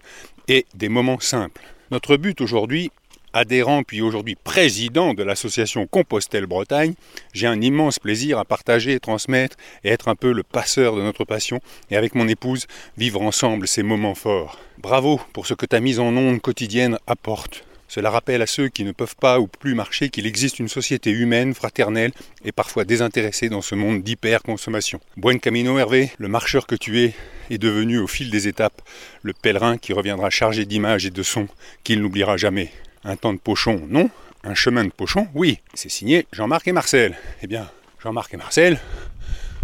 et 0.46 0.64
des 0.76 0.88
moments 0.88 1.18
simples. 1.18 1.62
Notre 1.90 2.16
but 2.16 2.40
aujourd'hui 2.40 2.92
adhérent 3.34 3.82
puis 3.82 4.00
aujourd'hui 4.00 4.36
président 4.36 5.12
de 5.12 5.22
l'association 5.22 5.86
Compostelle 5.86 6.46
Bretagne, 6.46 6.94
j'ai 7.34 7.46
un 7.46 7.60
immense 7.60 7.98
plaisir 7.98 8.38
à 8.38 8.44
partager, 8.44 8.98
transmettre 9.00 9.56
et 9.82 9.90
être 9.90 10.08
un 10.08 10.14
peu 10.14 10.32
le 10.32 10.42
passeur 10.42 10.96
de 10.96 11.02
notre 11.02 11.24
passion 11.24 11.60
et 11.90 11.96
avec 11.96 12.14
mon 12.14 12.28
épouse 12.28 12.66
vivre 12.96 13.20
ensemble 13.20 13.68
ces 13.68 13.82
moments 13.82 14.14
forts. 14.14 14.58
Bravo 14.78 15.20
pour 15.32 15.46
ce 15.46 15.54
que 15.54 15.66
ta 15.66 15.80
mise 15.80 15.98
en 15.98 16.16
onde 16.16 16.40
quotidienne 16.40 16.98
apporte. 17.06 17.64
Cela 17.88 18.10
rappelle 18.10 18.42
à 18.42 18.46
ceux 18.46 18.68
qui 18.68 18.82
ne 18.82 18.92
peuvent 18.92 19.16
pas 19.16 19.38
ou 19.38 19.46
plus 19.46 19.74
marcher 19.74 20.08
qu'il 20.08 20.26
existe 20.26 20.58
une 20.58 20.68
société 20.68 21.10
humaine, 21.10 21.54
fraternelle 21.54 22.12
et 22.44 22.50
parfois 22.50 22.84
désintéressée 22.84 23.48
dans 23.48 23.62
ce 23.62 23.74
monde 23.74 24.02
d'hyper-consommation. 24.02 25.00
Buen 25.16 25.38
camino 25.38 25.78
Hervé, 25.78 26.10
le 26.18 26.28
marcheur 26.28 26.66
que 26.66 26.74
tu 26.74 27.00
es, 27.00 27.14
est 27.50 27.58
devenu 27.58 27.98
au 27.98 28.06
fil 28.06 28.30
des 28.30 28.48
étapes 28.48 28.80
le 29.22 29.32
pèlerin 29.32 29.76
qui 29.76 29.92
reviendra 29.92 30.30
chargé 30.30 30.64
d'images 30.64 31.06
et 31.06 31.10
de 31.10 31.22
sons 31.22 31.48
qu'il 31.84 32.00
n'oubliera 32.00 32.36
jamais. 32.36 32.72
Un 33.06 33.16
temps 33.16 33.34
de 33.34 33.38
pochon, 33.38 33.82
non. 33.90 34.08
Un 34.44 34.54
chemin 34.54 34.84
de 34.84 34.90
pochon, 34.90 35.28
oui. 35.34 35.58
C'est 35.74 35.90
signé 35.90 36.26
Jean-Marc 36.32 36.66
et 36.68 36.72
Marcel. 36.72 37.16
Eh 37.42 37.46
bien, 37.46 37.68
Jean-Marc 38.02 38.32
et 38.32 38.38
Marcel, 38.38 38.80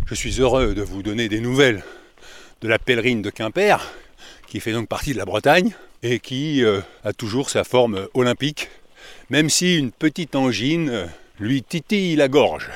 je 0.05 0.15
suis 0.15 0.41
heureux 0.41 0.75
de 0.75 0.83
vous 0.83 1.03
donner 1.03 1.31
des 1.31 1.41
nouvelles 1.41 1.83
de 2.61 2.69
la 2.69 2.79
pèlerine 2.79 3.23
de 3.23 3.31
Quimper, 3.31 3.81
qui 4.47 4.61
fait 4.61 4.73
donc 4.73 4.89
partie 4.89 5.15
de 5.15 5.19
la 5.19 5.25
Bretagne 5.25 5.73
et 6.03 6.19
qui 6.19 6.63
euh, 6.63 6.81
a 7.03 7.15
toujours 7.15 7.49
sa 7.49 7.65
forme 7.65 8.09
olympique, 8.13 8.69
même 9.31 9.49
si 9.49 9.79
une 9.79 9.91
petite 9.91 10.37
angine 10.37 10.91
euh, 10.91 11.07
lui 11.39 11.63
titille 11.63 12.17
la 12.17 12.29
gorge. 12.29 12.69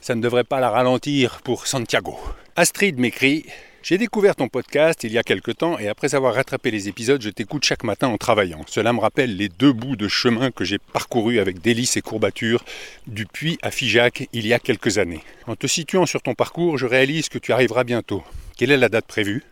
Ça 0.00 0.16
ne 0.16 0.20
devrait 0.20 0.44
pas 0.44 0.58
la 0.58 0.70
ralentir 0.70 1.40
pour 1.44 1.68
Santiago. 1.68 2.18
Astrid 2.56 2.98
m'écrit 2.98 3.46
j'ai 3.82 3.96
découvert 3.96 4.36
ton 4.36 4.48
podcast 4.48 5.04
il 5.04 5.12
y 5.12 5.18
a 5.18 5.22
quelque 5.22 5.50
temps 5.50 5.78
et 5.78 5.88
après 5.88 6.14
avoir 6.14 6.34
rattrapé 6.34 6.70
les 6.70 6.88
épisodes, 6.88 7.22
je 7.22 7.30
t'écoute 7.30 7.64
chaque 7.64 7.82
matin 7.82 8.08
en 8.08 8.18
travaillant. 8.18 8.60
Cela 8.66 8.92
me 8.92 9.00
rappelle 9.00 9.36
les 9.36 9.48
deux 9.48 9.72
bouts 9.72 9.96
de 9.96 10.06
chemin 10.06 10.50
que 10.50 10.64
j'ai 10.64 10.78
parcourus 10.78 11.40
avec 11.40 11.62
délices 11.62 11.96
et 11.96 12.02
courbatures 12.02 12.62
du 13.06 13.24
Puy 13.24 13.58
à 13.62 13.70
Figeac 13.70 14.28
il 14.34 14.46
y 14.46 14.52
a 14.52 14.58
quelques 14.58 14.98
années. 14.98 15.22
En 15.46 15.56
te 15.56 15.66
situant 15.66 16.04
sur 16.04 16.20
ton 16.20 16.34
parcours, 16.34 16.76
je 16.76 16.84
réalise 16.84 17.30
que 17.30 17.38
tu 17.38 17.52
arriveras 17.52 17.84
bientôt. 17.84 18.22
Quelle 18.58 18.70
est 18.70 18.76
la 18.76 18.90
date 18.90 19.06
prévue? 19.06 19.42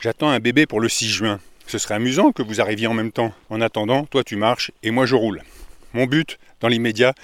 J'attends 0.00 0.30
un 0.30 0.40
bébé 0.40 0.66
pour 0.66 0.80
le 0.80 0.88
6 0.88 1.08
juin. 1.08 1.40
Ce 1.68 1.78
serait 1.78 1.94
amusant 1.94 2.32
que 2.32 2.42
vous 2.42 2.60
arriviez 2.60 2.88
en 2.88 2.94
même 2.94 3.12
temps. 3.12 3.32
En 3.48 3.60
attendant, 3.60 4.06
toi 4.06 4.24
tu 4.24 4.34
marches 4.34 4.72
et 4.82 4.90
moi 4.90 5.06
je 5.06 5.14
roule. 5.14 5.42
Mon 5.94 6.06
but, 6.06 6.38
dans 6.60 6.68
l'immédiat, 6.68 7.14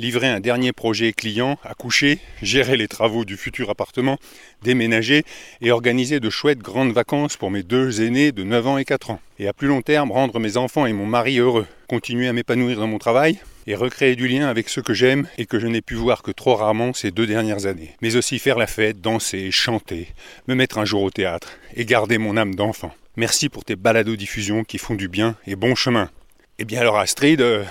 livrer 0.00 0.28
un 0.28 0.40
dernier 0.40 0.72
projet 0.72 1.12
client, 1.12 1.58
accoucher, 1.62 2.18
gérer 2.42 2.76
les 2.76 2.88
travaux 2.88 3.24
du 3.24 3.36
futur 3.36 3.68
appartement, 3.68 4.18
déménager 4.62 5.24
et 5.60 5.70
organiser 5.70 6.20
de 6.20 6.30
chouettes 6.30 6.60
grandes 6.60 6.92
vacances 6.92 7.36
pour 7.36 7.50
mes 7.50 7.62
deux 7.62 8.00
aînés 8.00 8.32
de 8.32 8.42
9 8.42 8.66
ans 8.66 8.78
et 8.78 8.84
4 8.84 9.10
ans. 9.10 9.20
Et 9.38 9.46
à 9.46 9.52
plus 9.52 9.68
long 9.68 9.82
terme, 9.82 10.10
rendre 10.10 10.40
mes 10.40 10.56
enfants 10.56 10.86
et 10.86 10.92
mon 10.94 11.06
mari 11.06 11.38
heureux, 11.38 11.66
continuer 11.86 12.28
à 12.28 12.32
m'épanouir 12.32 12.78
dans 12.80 12.86
mon 12.86 12.98
travail 12.98 13.38
et 13.66 13.74
recréer 13.74 14.16
du 14.16 14.26
lien 14.26 14.48
avec 14.48 14.70
ceux 14.70 14.82
que 14.82 14.94
j'aime 14.94 15.28
et 15.36 15.44
que 15.44 15.60
je 15.60 15.66
n'ai 15.66 15.82
pu 15.82 15.94
voir 15.94 16.22
que 16.22 16.30
trop 16.30 16.54
rarement 16.54 16.94
ces 16.94 17.10
deux 17.10 17.26
dernières 17.26 17.66
années. 17.66 17.94
Mais 18.00 18.16
aussi 18.16 18.38
faire 18.38 18.58
la 18.58 18.66
fête, 18.66 19.02
danser, 19.02 19.50
chanter, 19.50 20.08
me 20.48 20.54
mettre 20.54 20.78
un 20.78 20.86
jour 20.86 21.02
au 21.02 21.10
théâtre 21.10 21.58
et 21.76 21.84
garder 21.84 22.16
mon 22.16 22.38
âme 22.38 22.54
d'enfant. 22.54 22.94
Merci 23.16 23.50
pour 23.50 23.64
tes 23.64 23.76
balados-diffusions 23.76 24.64
qui 24.64 24.78
font 24.78 24.94
du 24.94 25.08
bien 25.08 25.36
et 25.46 25.56
bon 25.56 25.74
chemin. 25.74 26.10
Eh 26.58 26.64
bien 26.64 26.80
alors 26.80 26.98
Astrid, 26.98 27.40
euh, 27.42 27.64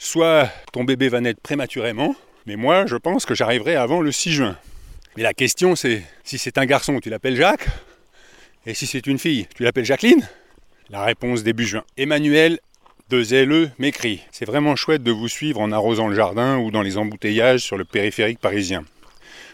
soit 0.00 0.50
ton 0.72 0.84
bébé 0.84 1.10
va 1.10 1.20
naître 1.20 1.42
prématurément, 1.42 2.16
mais 2.46 2.56
moi 2.56 2.86
je 2.86 2.96
pense 2.96 3.26
que 3.26 3.34
j'arriverai 3.34 3.76
avant 3.76 4.00
le 4.00 4.10
6 4.10 4.32
juin. 4.32 4.56
Mais 5.16 5.22
la 5.22 5.34
question 5.34 5.76
c'est, 5.76 6.02
si 6.24 6.38
c'est 6.38 6.56
un 6.56 6.64
garçon, 6.64 7.00
tu 7.00 7.10
l'appelles 7.10 7.36
Jacques? 7.36 7.68
Et 8.64 8.72
si 8.72 8.86
c'est 8.86 9.06
une 9.06 9.18
fille, 9.18 9.46
tu 9.54 9.62
l'appelles 9.62 9.84
Jacqueline? 9.84 10.26
La 10.88 11.04
réponse 11.04 11.42
début 11.42 11.66
juin. 11.66 11.84
Emmanuel 11.98 12.60
de 13.10 13.44
LE 13.44 13.70
m'écrit 13.78 14.22
C'est 14.32 14.46
vraiment 14.46 14.74
chouette 14.74 15.02
de 15.02 15.10
vous 15.10 15.28
suivre 15.28 15.60
en 15.60 15.70
arrosant 15.70 16.08
le 16.08 16.16
jardin 16.16 16.56
ou 16.56 16.70
dans 16.70 16.82
les 16.82 16.96
embouteillages 16.96 17.60
sur 17.60 17.76
le 17.76 17.84
périphérique 17.84 18.38
parisien. 18.38 18.84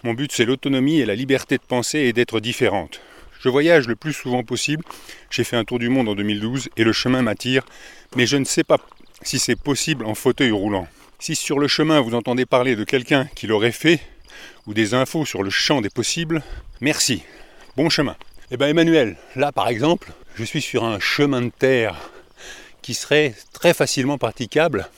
Mon 0.05 0.15
but 0.15 0.31
c'est 0.31 0.45
l'autonomie 0.45 1.01
et 1.01 1.07
la 1.07 1.17
liberté 1.17 1.57
de 1.57 1.65
penser 1.65 1.99
et 1.99 2.13
d'être 2.13 2.39
différente. 2.39 3.01
Je 3.41 3.49
voyage 3.49 3.89
le 3.89 3.97
plus 3.97 4.13
souvent 4.13 4.45
possible. 4.45 4.85
J'ai 5.29 5.43
fait 5.43 5.57
un 5.57 5.65
tour 5.65 5.81
du 5.81 5.89
monde 5.89 6.09
en 6.09 6.15
2012 6.15 6.69
et 6.77 6.85
le 6.85 6.93
chemin 6.93 7.23
m'attire, 7.23 7.65
mais 8.15 8.27
je 8.27 8.37
ne 8.37 8.45
sais 8.45 8.65
pas 8.65 8.79
si 9.23 9.39
c'est 9.39 9.57
possible 9.57 10.05
en 10.05 10.15
fauteuil 10.15 10.51
roulant. 10.51 10.89
Si 11.19 11.35
sur 11.35 11.59
le 11.59 11.69
chemin 11.69 12.01
vous 12.01 12.15
entendez 12.15 12.47
parler 12.47 12.77
de 12.77 12.85
quelqu'un 12.85 13.27
qui 13.35 13.47
l'aurait 13.47 13.73
fait, 13.73 14.01
ou 14.67 14.75
des 14.75 14.95
infos 14.95 15.25
sur 15.25 15.43
le 15.43 15.51
champ 15.51 15.81
des 15.81 15.91
possibles, 15.91 16.43
merci. 16.81 17.23
Bon 17.77 17.89
chemin. 17.89 18.17
Eh 18.51 18.57
bien 18.57 18.69
Emmanuel, 18.69 19.17
là 19.35 19.53
par 19.53 19.69
exemple, 19.69 20.13
je 20.35 20.45
suis 20.45 20.63
sur 20.63 20.85
un 20.85 21.01
chemin 21.01 21.43
de 21.43 21.51
terre 21.51 22.11
qui 22.83 22.95
serait 22.95 23.35
très 23.53 23.75
facilement 23.75 24.19
praticable 24.19 24.89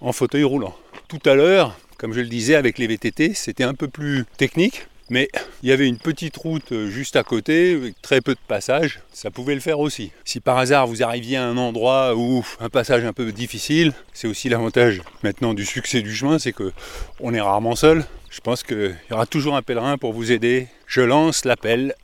en 0.00 0.12
fauteuil 0.12 0.44
roulant. 0.44 0.76
Tout 1.08 1.20
à 1.24 1.34
l'heure, 1.34 1.78
comme 1.96 2.12
je 2.12 2.20
le 2.20 2.28
disais 2.28 2.56
avec 2.56 2.78
les 2.78 2.86
VTT, 2.86 3.34
c'était 3.34 3.64
un 3.64 3.74
peu 3.74 3.88
plus 3.88 4.24
technique, 4.36 4.86
Mais 5.12 5.28
il 5.62 5.68
y 5.68 5.72
avait 5.72 5.86
une 5.86 5.98
petite 5.98 6.38
route 6.38 6.72
euh, 6.72 6.88
juste 6.88 7.16
à 7.16 7.22
côté, 7.22 7.74
avec 7.74 8.00
très 8.00 8.22
peu 8.22 8.32
de 8.32 8.40
passages, 8.48 9.00
ça 9.12 9.30
pouvait 9.30 9.52
le 9.52 9.60
faire 9.60 9.78
aussi. 9.78 10.10
Si 10.24 10.40
par 10.40 10.56
hasard 10.56 10.86
vous 10.86 11.02
arriviez 11.02 11.36
à 11.36 11.44
un 11.44 11.58
endroit 11.58 12.16
où 12.16 12.42
un 12.60 12.70
passage 12.70 13.04
un 13.04 13.12
peu 13.12 13.30
difficile, 13.30 13.92
c'est 14.14 14.26
aussi 14.26 14.48
l'avantage 14.48 15.02
maintenant 15.22 15.52
du 15.52 15.66
succès 15.66 16.00
du 16.00 16.14
chemin, 16.14 16.38
c'est 16.38 16.52
que 16.52 16.72
on 17.20 17.34
est 17.34 17.42
rarement 17.42 17.76
seul. 17.76 18.06
Je 18.30 18.40
pense 18.40 18.62
qu'il 18.62 18.96
y 19.10 19.12
aura 19.12 19.26
toujours 19.26 19.54
un 19.54 19.60
pèlerin 19.60 19.98
pour 19.98 20.14
vous 20.14 20.32
aider. 20.32 20.68
Je 20.86 21.02
lance 21.02 21.44
l'appel 21.44 21.94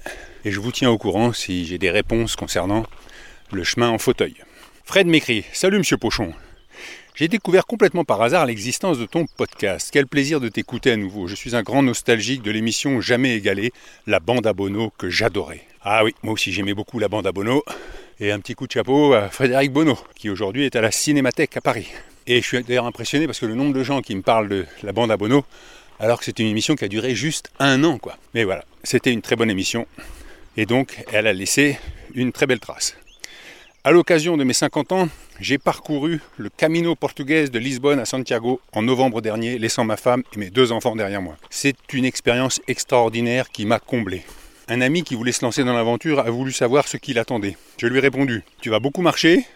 et 0.45 0.51
je 0.51 0.61
vous 0.61 0.71
tiens 0.71 0.91
au 0.91 0.99
courant 0.99 1.33
si 1.33 1.65
j'ai 1.65 1.79
des 1.79 1.91
réponses 1.91 2.37
concernant 2.37 2.85
le 3.53 3.65
chemin 3.65 3.89
en 3.89 3.97
fauteuil. 3.97 4.35
Fred 4.85 5.07
m'écrit 5.07 5.47
Salut 5.55 5.79
Monsieur 5.79 5.97
Pochon. 5.97 6.35
J'ai 7.19 7.27
découvert 7.27 7.67
complètement 7.67 8.05
par 8.05 8.23
hasard 8.23 8.47
l'existence 8.47 8.97
de 8.97 9.05
ton 9.05 9.27
podcast. 9.27 9.91
Quel 9.93 10.07
plaisir 10.07 10.39
de 10.39 10.49
t'écouter 10.49 10.93
à 10.93 10.97
nouveau. 10.97 11.27
Je 11.27 11.35
suis 11.35 11.57
un 11.57 11.65
grand 11.65 11.83
nostalgique 11.83 12.43
de 12.43 12.53
l'émission 12.53 13.01
jamais 13.01 13.35
égalée, 13.35 13.73
la 14.07 14.21
bande 14.21 14.47
à 14.47 14.53
Bono, 14.53 14.93
que 14.97 15.11
j'adorais. 15.11 15.63
Ah 15.83 16.05
oui, 16.05 16.15
moi 16.23 16.35
aussi 16.35 16.53
j'aimais 16.53 16.75
beaucoup 16.75 17.01
la 17.01 17.09
bande 17.09 17.27
à 17.27 17.33
Bono. 17.33 17.65
Et 18.21 18.31
un 18.31 18.39
petit 18.39 18.55
coup 18.55 18.69
de 18.69 18.73
chapeau 18.73 19.15
à 19.15 19.31
Frédéric 19.31 19.73
Bono, 19.73 19.99
qui 20.15 20.31
aujourd'hui 20.31 20.65
est 20.65 20.77
à 20.77 20.81
la 20.81 20.93
Cinémathèque 20.93 21.57
à 21.57 21.61
Paris. 21.61 21.89
Et 22.29 22.41
je 22.41 22.47
suis 22.47 22.63
d'ailleurs 22.63 22.87
impressionné 22.87 23.27
parce 23.27 23.41
que 23.41 23.47
le 23.47 23.57
nombre 23.57 23.75
de 23.75 23.83
gens 23.83 24.01
qui 24.01 24.15
me 24.15 24.23
parlent 24.23 24.49
de 24.49 24.67
la 24.85 24.93
bande 24.93 25.11
à 25.11 25.17
Bono, 25.17 25.45
alors 25.99 26.21
que 26.21 26.25
c'était 26.25 26.45
une 26.45 26.51
émission 26.51 26.77
qui 26.77 26.85
a 26.85 26.89
duré 26.89 27.17
juste 27.17 27.51
un 27.59 27.83
an, 27.83 27.99
quoi. 27.99 28.17
Mais 28.35 28.45
voilà, 28.45 28.65
c'était 28.85 29.13
une 29.13 29.23
très 29.23 29.35
bonne 29.35 29.51
émission. 29.51 29.89
Et 30.57 30.67
donc, 30.67 31.03
elle 31.13 31.27
a 31.27 31.33
laissé 31.33 31.81
une 32.15 32.31
très 32.31 32.47
belle 32.47 32.61
trace. 32.61 32.97
À 33.85 33.93
l'occasion 33.93 34.37
de 34.37 34.43
mes 34.43 34.55
50 34.55 34.91
ans, 34.91 35.09
j'ai 35.39 35.57
parcouru 35.57 36.21
le 36.37 36.51
Camino 36.51 36.97
portugais 36.97 37.49
de 37.49 37.59
Lisbonne 37.61 38.01
à 38.01 38.05
Santiago 38.05 38.61
en 38.73 38.83
novembre 38.83 39.21
dernier, 39.21 39.57
laissant 39.57 39.85
ma 39.85 39.97
femme 39.97 40.25
et 40.35 40.39
mes 40.39 40.51
deux 40.51 40.73
enfants 40.73 40.97
derrière 40.97 41.23
moi. 41.23 41.37
C'est 41.49 41.77
une 41.93 42.05
expérience 42.05 42.61
extraordinaire 42.67 43.51
qui 43.51 43.67
m'a 43.67 43.79
comblé. 43.79 44.25
Un 44.67 44.81
ami 44.81 45.05
qui 45.05 45.15
voulait 45.15 45.31
se 45.31 45.45
lancer 45.45 45.63
dans 45.63 45.75
l'aventure 45.75 46.19
a 46.19 46.29
voulu 46.29 46.51
savoir 46.51 46.89
ce 46.89 46.97
qu'il 46.97 47.21
attendait. 47.21 47.57
Je 47.79 47.87
lui 47.87 47.99
ai 47.99 48.01
répondu 48.01 48.43
Tu 48.61 48.69
vas 48.69 48.81
beaucoup 48.81 49.01
marcher, 49.01 49.47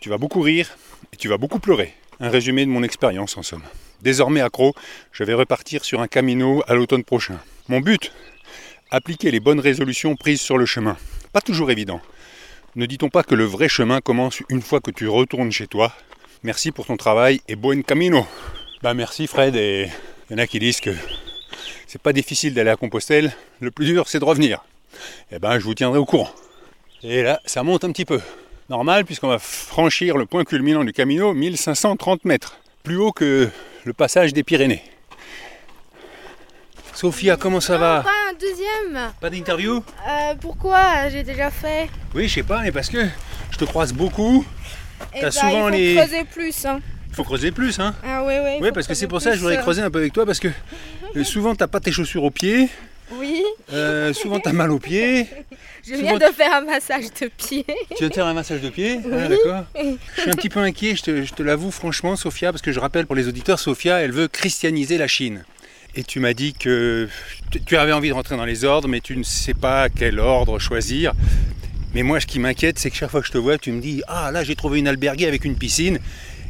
tu 0.00 0.08
vas 0.08 0.16
beaucoup 0.16 0.40
rire 0.40 0.78
et 1.12 1.16
tu 1.16 1.28
vas 1.28 1.36
beaucoup 1.36 1.58
pleurer. 1.58 1.92
Un 2.18 2.30
résumé 2.30 2.64
de 2.64 2.70
mon 2.70 2.82
expérience 2.82 3.36
en 3.36 3.42
somme. 3.42 3.62
Désormais 4.00 4.40
accro, 4.40 4.74
je 5.12 5.22
vais 5.22 5.34
repartir 5.34 5.84
sur 5.84 6.00
un 6.00 6.08
Camino 6.08 6.62
à 6.66 6.74
l'automne 6.74 7.04
prochain. 7.04 7.38
Mon 7.68 7.80
but 7.80 8.10
Appliquer 8.90 9.30
les 9.30 9.40
bonnes 9.40 9.60
résolutions 9.60 10.16
prises 10.16 10.40
sur 10.40 10.56
le 10.56 10.64
chemin. 10.64 10.96
Pas 11.32 11.40
toujours 11.42 11.70
évident. 11.70 12.00
Ne 12.76 12.84
dit-on 12.84 13.08
pas 13.08 13.22
que 13.22 13.34
le 13.34 13.44
vrai 13.44 13.70
chemin 13.70 14.02
commence 14.02 14.42
une 14.50 14.60
fois 14.60 14.80
que 14.80 14.90
tu 14.90 15.08
retournes 15.08 15.50
chez 15.50 15.66
toi? 15.66 15.94
Merci 16.42 16.72
pour 16.72 16.84
ton 16.84 16.98
travail 16.98 17.40
et 17.48 17.56
buen 17.56 17.82
camino. 17.82 18.26
Bah 18.82 18.92
merci 18.92 19.26
Fred 19.26 19.56
et 19.56 19.88
il 20.28 20.32
y 20.32 20.38
en 20.38 20.42
a 20.42 20.46
qui 20.46 20.58
disent 20.58 20.82
que 20.82 20.90
c'est 21.86 22.02
pas 22.02 22.12
difficile 22.12 22.52
d'aller 22.52 22.68
à 22.68 22.76
Compostelle, 22.76 23.32
le 23.60 23.70
plus 23.70 23.86
dur 23.86 24.08
c'est 24.08 24.18
de 24.18 24.26
revenir. 24.26 24.62
Eh 25.32 25.38
ben 25.38 25.58
je 25.58 25.64
vous 25.64 25.72
tiendrai 25.72 25.98
au 25.98 26.04
courant. 26.04 26.28
Et 27.02 27.22
là, 27.22 27.40
ça 27.46 27.62
monte 27.62 27.84
un 27.84 27.92
petit 27.92 28.04
peu. 28.04 28.20
Normal 28.68 29.06
puisqu'on 29.06 29.28
va 29.28 29.38
franchir 29.38 30.18
le 30.18 30.26
point 30.26 30.44
culminant 30.44 30.84
du 30.84 30.92
Camino, 30.92 31.32
1530 31.32 32.26
mètres, 32.26 32.58
plus 32.82 32.98
haut 32.98 33.12
que 33.12 33.48
le 33.84 33.92
passage 33.94 34.34
des 34.34 34.42
Pyrénées. 34.42 34.82
Sophia, 36.92 37.38
comment 37.38 37.60
ça 37.60 37.78
va 37.78 38.04
Deuxième 38.40 39.12
Pas 39.20 39.30
d'interview? 39.30 39.76
Euh, 40.08 40.34
Pourquoi? 40.40 41.08
J'ai 41.10 41.22
déjà 41.22 41.50
fait. 41.50 41.88
Oui, 42.14 42.28
je 42.28 42.34
sais 42.34 42.42
pas, 42.42 42.60
mais 42.62 42.72
parce 42.72 42.88
que 42.88 42.98
je 43.50 43.56
te 43.56 43.64
croise 43.64 43.92
beaucoup. 43.92 44.44
Eh 45.14 45.20
T'as 45.20 45.26
ben, 45.26 45.30
souvent 45.30 45.68
il 45.68 45.72
faut 45.72 45.76
les- 45.78 45.94
creuser 45.96 46.24
plus. 46.24 46.64
Hein. 46.66 46.80
Il 47.10 47.14
faut 47.14 47.24
creuser 47.24 47.50
plus, 47.50 47.78
hein 47.80 47.94
Ah 48.04 48.24
oui, 48.26 48.34
oui. 48.44 48.58
Oui, 48.60 48.68
parce 48.74 48.86
que 48.86 48.94
c'est 48.94 49.06
pour 49.06 49.20
ça 49.22 49.30
que 49.30 49.36
je 49.36 49.40
voudrais 49.40 49.58
creuser 49.58 49.82
un 49.82 49.90
peu 49.90 49.98
avec 50.00 50.12
toi, 50.12 50.26
parce 50.26 50.38
que 50.40 50.48
euh, 51.16 51.24
souvent 51.24 51.54
t'as 51.54 51.66
pas 51.66 51.80
tes 51.80 51.92
chaussures 51.92 52.24
aux 52.24 52.30
pieds, 52.30 52.68
Oui, 53.12 53.42
euh, 53.72 54.12
souvent 54.12 54.38
t'as 54.38 54.52
mal 54.52 54.70
aux 54.70 54.78
pieds. 54.78 55.26
je 55.86 55.94
Souvent- 55.94 56.16
viens 56.16 56.28
de 56.28 56.34
faire 56.34 56.54
un 56.54 56.60
massage 56.62 57.06
de 57.20 57.28
pied. 57.28 57.64
Tu 57.90 57.96
viens 58.00 58.08
de 58.08 58.14
faire 58.14 58.26
un 58.26 58.34
massage 58.34 58.60
de 58.60 58.68
pied 58.68 59.00
Ah, 59.04 59.28
d'accord. 59.28 59.64
Je 60.16 60.20
suis 60.22 60.30
un 60.30 60.34
petit 60.34 60.48
peu 60.50 60.60
inquiet, 60.60 60.94
je 60.96 61.02
te, 61.02 61.22
je 61.24 61.32
te 61.32 61.42
l'avoue 61.42 61.70
franchement, 61.70 62.16
Sophia, 62.16 62.52
parce 62.52 62.62
que 62.62 62.72
je 62.72 62.80
rappelle 62.80 63.06
pour 63.06 63.16
les 63.16 63.28
auditeurs, 63.28 63.58
Sophia, 63.58 63.98
elle 64.00 64.12
veut 64.12 64.28
christianiser 64.28 64.98
la 64.98 65.06
Chine. 65.06 65.44
Et 65.96 66.04
tu 66.04 66.20
m'as 66.20 66.34
dit 66.34 66.52
que 66.52 67.08
tu- 67.64 67.76
avais 67.76 67.92
envie 67.92 68.08
de 68.08 68.14
rentrer 68.14 68.36
dans 68.36 68.44
les 68.44 68.64
ordres, 68.64 68.86
mais 68.86 69.00
tu 69.00 69.16
ne 69.16 69.22
sais 69.22 69.54
pas 69.54 69.88
quel 69.88 70.18
ordre 70.20 70.58
choisir. 70.58 71.12
Mais 71.94 72.02
moi, 72.02 72.20
ce 72.20 72.26
qui 72.26 72.38
m'inquiète, 72.38 72.78
c'est 72.78 72.90
que 72.90 72.96
chaque 72.96 73.10
fois 73.10 73.22
que 73.22 73.26
je 73.26 73.32
te 73.32 73.38
vois, 73.38 73.56
tu 73.56 73.72
me 73.72 73.80
dis 73.80 74.02
Ah, 74.06 74.30
là, 74.30 74.44
j'ai 74.44 74.54
trouvé 74.56 74.78
une 74.78 74.88
alberguée 74.88 75.26
avec 75.26 75.44
une 75.46 75.56
piscine. 75.56 75.98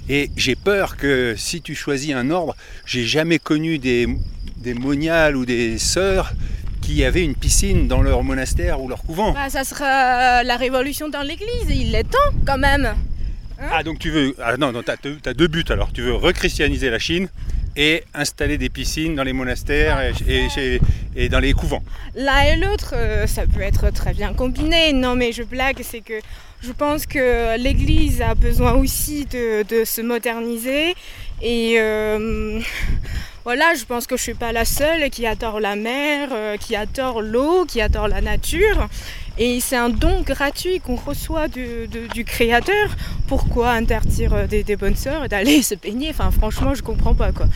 Et 0.09 0.31
j'ai 0.37 0.57
peur 0.57 0.97
que 0.97 1.35
si 1.37 1.63
tu 1.63 1.75
choisis 1.75 2.13
un 2.15 2.31
ordre, 2.31 2.57
j'ai 2.85 3.05
jamais 3.05 3.39
connu 3.39 3.79
des, 3.79 4.09
des 4.57 4.75
moniales 4.75 5.37
ou 5.37 5.45
des 5.47 5.79
sœurs 5.79 6.33
qui 6.81 7.05
avaient 7.05 7.25
une 7.25 7.35
piscine 7.35 7.87
dans 7.89 8.03
leur 8.03 8.23
monastère 8.25 8.81
ou 8.81 8.89
leur 8.89 9.03
couvent. 9.03 9.33
Bah, 9.33 9.49
ça 9.49 9.63
sera 9.65 10.43
la 10.45 10.57
révolution 10.57 11.09
dans 11.09 11.23
l'église. 11.23 11.69
Il 11.71 11.95
est 11.95 12.05
temps 12.05 12.19
quand 12.45 12.59
même. 12.59 12.95
Ah 13.59 13.83
donc 13.83 13.99
tu 14.01 14.11
veux... 14.11 14.35
Ah 14.43 14.57
non, 14.57 14.71
non 14.71 14.83
t'as 14.85 14.97
t'as 14.97 15.35
deux 15.35 15.49
buts 15.49 15.65
alors. 15.71 15.93
Tu 15.93 16.03
veux 16.03 16.15
rechristianiser 16.15 16.91
la 16.91 16.99
Chine 16.99 17.29
et 17.77 18.05
installer 18.15 18.59
des 18.59 18.69
piscines 18.69 19.15
dans 19.15 19.23
les 19.23 19.33
monastères 19.33 20.12
et, 20.27 21.29
dans 21.29 21.41
les 21.41 21.53
couvents. 21.53 21.83
L'un 22.15 22.41
et 22.43 22.57
l'autre, 22.57 22.95
euh, 22.95 23.27
ça 23.27 23.47
peut 23.47 23.61
être 23.61 23.91
très 23.91 24.15
bien 24.15 24.33
combiné. 24.33 24.93
Non, 24.93 25.15
mais 25.15 25.33
je 25.33 25.43
blague, 25.43 25.79
c'est 25.83 26.01
que 26.01 26.21
je 26.62 26.73
pense 26.73 27.07
que 27.07 27.57
l'Église 27.59 28.23
a 28.23 28.35
besoin 28.35 28.73
aussi 28.75 29.27
de, 29.27 29.85
se 29.85 30.01
moderniser. 30.01 30.95
Et 31.43 31.75
euh, 31.79 32.61
voilà, 33.45 33.75
je 33.79 33.85
pense 33.85 34.07
que 34.07 34.17
je 34.17 34.23
suis 34.23 34.35
pas 34.35 34.53
la 34.53 34.65
seule 34.65 35.11
qui 35.11 35.27
adore 35.27 35.61
la 35.61 35.77
mer, 35.77 36.31
euh, 36.33 36.57
qui 36.57 36.75
adore 36.75 37.21
l'eau, 37.21 37.67
qui 37.67 37.81
adore 37.81 38.09
la 38.09 38.21
nature. 38.21 38.89
Et 39.38 39.61
c'est 39.61 39.77
un 39.77 39.90
don 39.90 40.22
gratuit 40.22 40.81
qu'on 40.81 40.96
reçoit 40.96 41.49
du, 41.49 42.25
Créateur. 42.25 42.96
Pourquoi 43.29 43.70
interdire 43.72 44.33
euh, 44.35 44.46
des, 44.46 44.77
bonnes 44.77 44.96
sœurs 44.96 45.29
d'aller 45.29 45.62
se 45.62 45.75
baigner? 45.75 46.11
Enfin, 46.11 46.31
franchement, 46.31 46.75
je 46.75 46.83
comprends 46.83 47.14
pas 47.14 47.33
quoi. 47.33 47.46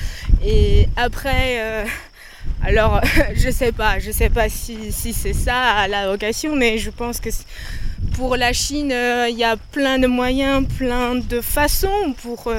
Et 0.45 0.87
après. 0.97 1.61
euh, 1.61 1.85
alors, 2.63 3.01
je 3.35 3.51
sais 3.51 3.73
pas, 3.73 3.99
je 3.99 4.11
sais 4.11 4.31
pas 4.31 4.49
si, 4.49 4.93
c'est 4.93 5.33
ça 5.33 5.87
la 5.89 6.09
vocation, 6.09 6.57
mais 6.57 6.79
je 6.79 6.91
pense 6.91 7.21
que 7.21 7.31
pour 8.15 8.37
la 8.37 8.53
Chine, 8.53 8.93
euh, 8.93 9.29
il 9.31 9.39
y 9.39 9.45
a 9.45 9.57
plein 9.57 9.99
de 9.99 10.07
moyens, 10.07 10.67
plein 10.79 11.17
de 11.17 11.41
façons 11.41 12.15
pour 12.23 12.53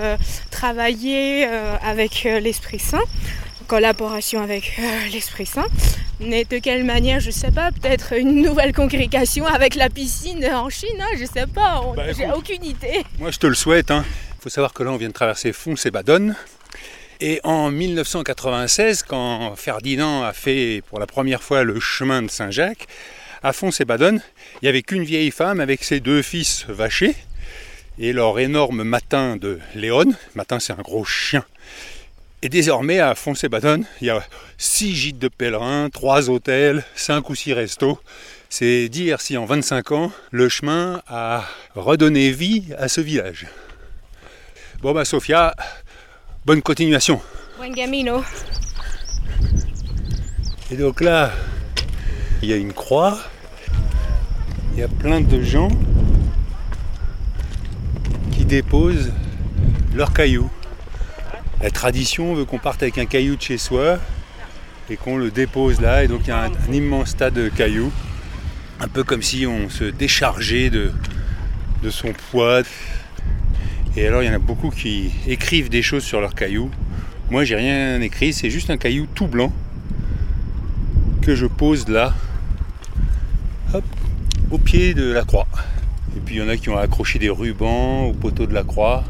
travailler 0.50 1.46
avec 1.84 2.24
l'Esprit 2.24 2.80
Saint, 2.80 2.98
en 3.00 3.66
collaboration 3.68 4.42
avec 4.42 4.80
l'Esprit 5.12 5.48
Saint. 5.48 5.68
Mais 6.24 6.46
de 6.46 6.60
quelle 6.60 6.84
manière, 6.84 7.20
je 7.20 7.32
sais 7.32 7.52
pas, 7.52 7.72
peut-être 7.72 8.14
une 8.14 8.42
nouvelle 8.44 8.74
congrégation 8.74 9.46
avec 9.46 9.76
la 9.76 9.90
piscine 9.90 10.46
en 10.46 10.70
Chine, 10.70 10.90
hein, 11.00 11.16
je 11.18 11.26
sais 11.26 11.48
pas, 11.48 11.82
Bah, 11.96 12.12
j'ai 12.16 12.30
aucune 12.32 12.64
idée. 12.64 13.04
Moi 13.20 13.32
je 13.32 13.40
te 13.40 13.48
le 13.48 13.56
souhaite. 13.56 13.90
Il 13.90 14.04
faut 14.42 14.50
savoir 14.50 14.74
que 14.74 14.84
là 14.84 14.92
on 14.92 14.98
vient 14.98 15.08
de 15.08 15.14
traverser 15.14 15.52
Fons 15.52 15.76
et 15.84 15.92
Badonne. 15.92 16.36
Et 17.20 17.40
en 17.44 17.70
1996, 17.72 19.04
quand 19.04 19.56
Ferdinand 19.56 20.24
a 20.24 20.34
fait 20.34 20.82
pour 20.90 21.00
la 21.00 21.08
première 21.08 21.44
fois 21.44 21.64
le 21.64 21.80
chemin 21.80 22.22
de 22.22 22.30
Saint-Jacques, 22.30 22.88
à 23.44 23.54
Fons 23.54 23.70
et 23.80 23.86
Badonne, 23.86 24.22
il 24.56 24.66
n'y 24.66 24.70
avait 24.70 24.82
qu'une 24.84 25.04
vieille 25.04 25.32
femme 25.32 25.60
avec 25.60 25.84
ses 25.84 26.00
deux 26.00 26.22
fils 26.22 26.66
vachés 26.68 27.16
et 28.00 28.14
leur 28.14 28.40
énorme 28.40 28.84
matin 28.84 29.38
de 29.38 29.60
Léon. 29.76 30.14
Matin 30.36 30.60
c'est 30.60 30.74
un 30.74 30.82
gros 30.82 31.06
chien. 31.06 31.44
Et 32.44 32.50
désormais 32.50 33.00
à 33.00 33.14
Fons 33.14 33.34
et 33.34 33.50
Badonne, 33.50 33.86
il 34.02 34.08
y 34.08 34.10
a 34.10 34.24
six 34.58 34.96
gîtes 34.96 35.20
de 35.20 35.28
pèlerins, 35.28 35.90
trois 35.92 36.28
hôtels, 36.32 36.84
cinq 36.96 37.30
ou 37.30 37.36
six 37.36 37.54
restos. 37.54 38.00
C'est 38.50 38.90
dire 38.90 39.22
si 39.22 39.38
en 39.38 39.46
25 39.46 39.92
ans, 39.92 40.12
le 40.32 40.50
chemin 40.50 41.04
a 41.08 41.44
redonné 41.76 42.32
vie 42.32 42.66
à 42.80 42.88
ce 42.88 43.00
village. 43.00 43.46
Bon 44.82 44.92
bah 44.92 45.06
Sofia, 45.06 45.56
bonne 46.44 46.64
continuation. 46.64 47.22
Buen 47.60 47.76
camino. 47.76 48.24
Et 50.72 50.78
donc 50.78 51.02
là, 51.02 51.32
il 52.42 52.50
y 52.50 52.54
a 52.54 52.58
une 52.58 52.74
croix, 52.74 53.20
il 54.74 54.80
y 54.80 54.84
a 54.84 54.88
plein 54.88 55.22
de 55.22 55.44
gens 55.44 55.70
qui 58.32 58.46
déposent 58.46 59.12
leurs 59.94 60.12
cailloux. 60.12 60.50
La 61.62 61.70
tradition 61.70 62.34
veut 62.34 62.46
qu'on 62.46 62.58
parte 62.58 62.82
avec 62.82 62.98
un 62.98 63.06
caillou 63.06 63.36
de 63.36 63.42
chez 63.42 63.60
soi 63.60 64.00
et 64.90 64.98
qu'on 64.98 65.18
le 65.18 65.30
dépose 65.30 65.80
là. 65.80 66.04
Et 66.04 66.08
donc 66.08 66.22
il 66.26 66.30
y 66.30 66.32
a 66.32 66.46
un, 66.46 66.74
immense 66.74 67.16
tas 67.16 67.30
de 67.30 67.50
cailloux, 67.50 67.92
un 68.80 68.88
peu 68.88 69.04
comme 69.04 69.22
si 69.22 69.46
on 69.46 69.70
se 69.70 69.84
déchargeait 69.84 70.72
de, 70.72 70.92
son 71.90 72.14
poids. 72.32 72.64
Et 73.96 74.08
alors 74.08 74.24
il 74.24 74.26
y 74.26 74.30
en 74.30 74.34
a 74.34 74.40
beaucoup 74.40 74.72
qui 74.72 75.12
écrivent 75.28 75.70
des 75.70 75.84
choses 75.84 76.04
sur 76.04 76.20
leurs 76.20 76.34
cailloux. 76.34 76.72
Moi 77.30 77.44
j'ai 77.44 77.56
rien 77.56 78.02
écrit, 78.02 78.34
c'est 78.34 78.50
juste 78.50 78.72
un 78.72 78.78
caillou 78.78 79.06
tout 79.14 79.28
blanc 79.28 79.54
que 81.22 81.36
je 81.36 81.46
pose 81.46 81.88
là, 81.88 82.16
au 84.50 84.58
pied 84.58 84.96
de 84.96 85.12
la 85.12 85.24
croix. 85.24 85.48
Et 86.18 86.20
puis 86.20 86.36
il 86.36 86.38
y 86.40 86.42
en 86.42 86.50
a 86.50 86.58
qui 86.58 86.70
ont 86.70 86.78
accroché 86.78 87.20
des 87.20 87.30
rubans 87.30 88.08
au 88.08 88.14
poteau 88.14 88.48
de 88.48 88.54
la 88.54 88.64
croix, 88.64 89.04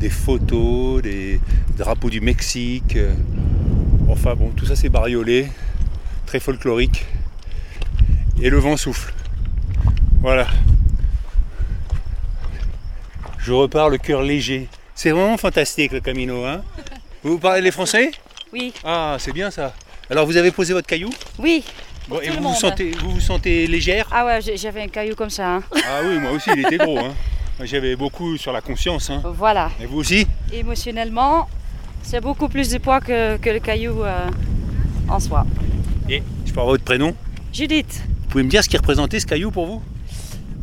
des 0.00 0.10
photos, 0.10 1.00
des 1.00 1.40
drapeaux 1.76 2.10
du 2.10 2.20
Mexique. 2.20 2.96
euh, 2.96 3.12
Enfin 4.08 4.34
bon, 4.34 4.50
tout 4.50 4.66
ça 4.66 4.76
c'est 4.76 4.88
bariolé. 4.88 5.48
très 6.26 6.40
folklorique. 6.40 7.04
Et 8.40 8.50
le 8.50 8.58
vent 8.58 8.76
souffle. 8.76 9.12
Voilà. 10.20 10.46
Je 13.38 13.52
repars 13.52 13.88
le 13.90 13.98
cœur 13.98 14.22
léger. 14.22 14.68
C'est 14.94 15.10
vraiment 15.10 15.36
fantastique 15.36 15.92
le 15.92 16.00
Camino, 16.00 16.44
hein 16.44 16.62
Vous 17.22 17.38
parlez 17.38 17.60
les 17.60 17.70
français? 17.70 18.10
Oui. 18.52 18.72
Ah, 18.84 19.16
c'est 19.18 19.32
bien 19.32 19.50
ça. 19.50 19.74
Alors 20.10 20.26
vous 20.26 20.36
avez 20.36 20.50
posé 20.50 20.72
votre 20.72 20.86
caillou? 20.86 21.10
Oui. 21.38 21.64
Bon, 22.08 22.20
et 22.20 22.28
vous 22.30 22.42
vous, 22.42 22.54
sentez, 22.54 22.92
vous 22.92 23.12
vous 23.12 23.20
sentez 23.20 23.66
légère? 23.66 24.06
Ah 24.12 24.26
ouais, 24.26 24.40
j'avais 24.56 24.82
un 24.82 24.88
caillou 24.88 25.14
comme 25.14 25.30
ça. 25.30 25.56
hein. 25.56 25.62
Ah 25.74 26.00
oui, 26.04 26.18
moi 26.18 26.32
aussi, 26.32 26.50
il 26.54 26.60
était 26.60 26.76
gros. 26.84 26.98
Hein. 26.98 27.14
J'avais 27.62 27.96
beaucoup 27.96 28.36
sur 28.36 28.52
la 28.52 28.60
conscience. 28.60 29.08
Hein. 29.10 29.22
Voilà. 29.24 29.70
Et 29.80 29.86
vous 29.86 29.98
aussi? 29.98 30.26
Émotionnellement, 30.52 31.48
c'est 32.04 32.20
beaucoup 32.20 32.48
plus 32.48 32.70
de 32.70 32.78
poids 32.78 33.00
que, 33.00 33.36
que 33.38 33.50
le 33.50 33.58
caillou 33.58 34.04
euh, 34.04 34.28
en 35.08 35.18
soi. 35.18 35.44
Et 36.08 36.22
je 36.44 36.52
peux 36.52 36.60
avoir 36.60 36.74
votre 36.74 36.84
prénom 36.84 37.14
Judith, 37.52 38.02
Vous 38.22 38.28
pouvez 38.30 38.44
me 38.44 38.50
dire 38.50 38.62
ce 38.62 38.68
qui 38.68 38.76
représentait 38.76 39.18
ce 39.18 39.26
caillou 39.26 39.50
pour 39.50 39.66
vous 39.66 39.82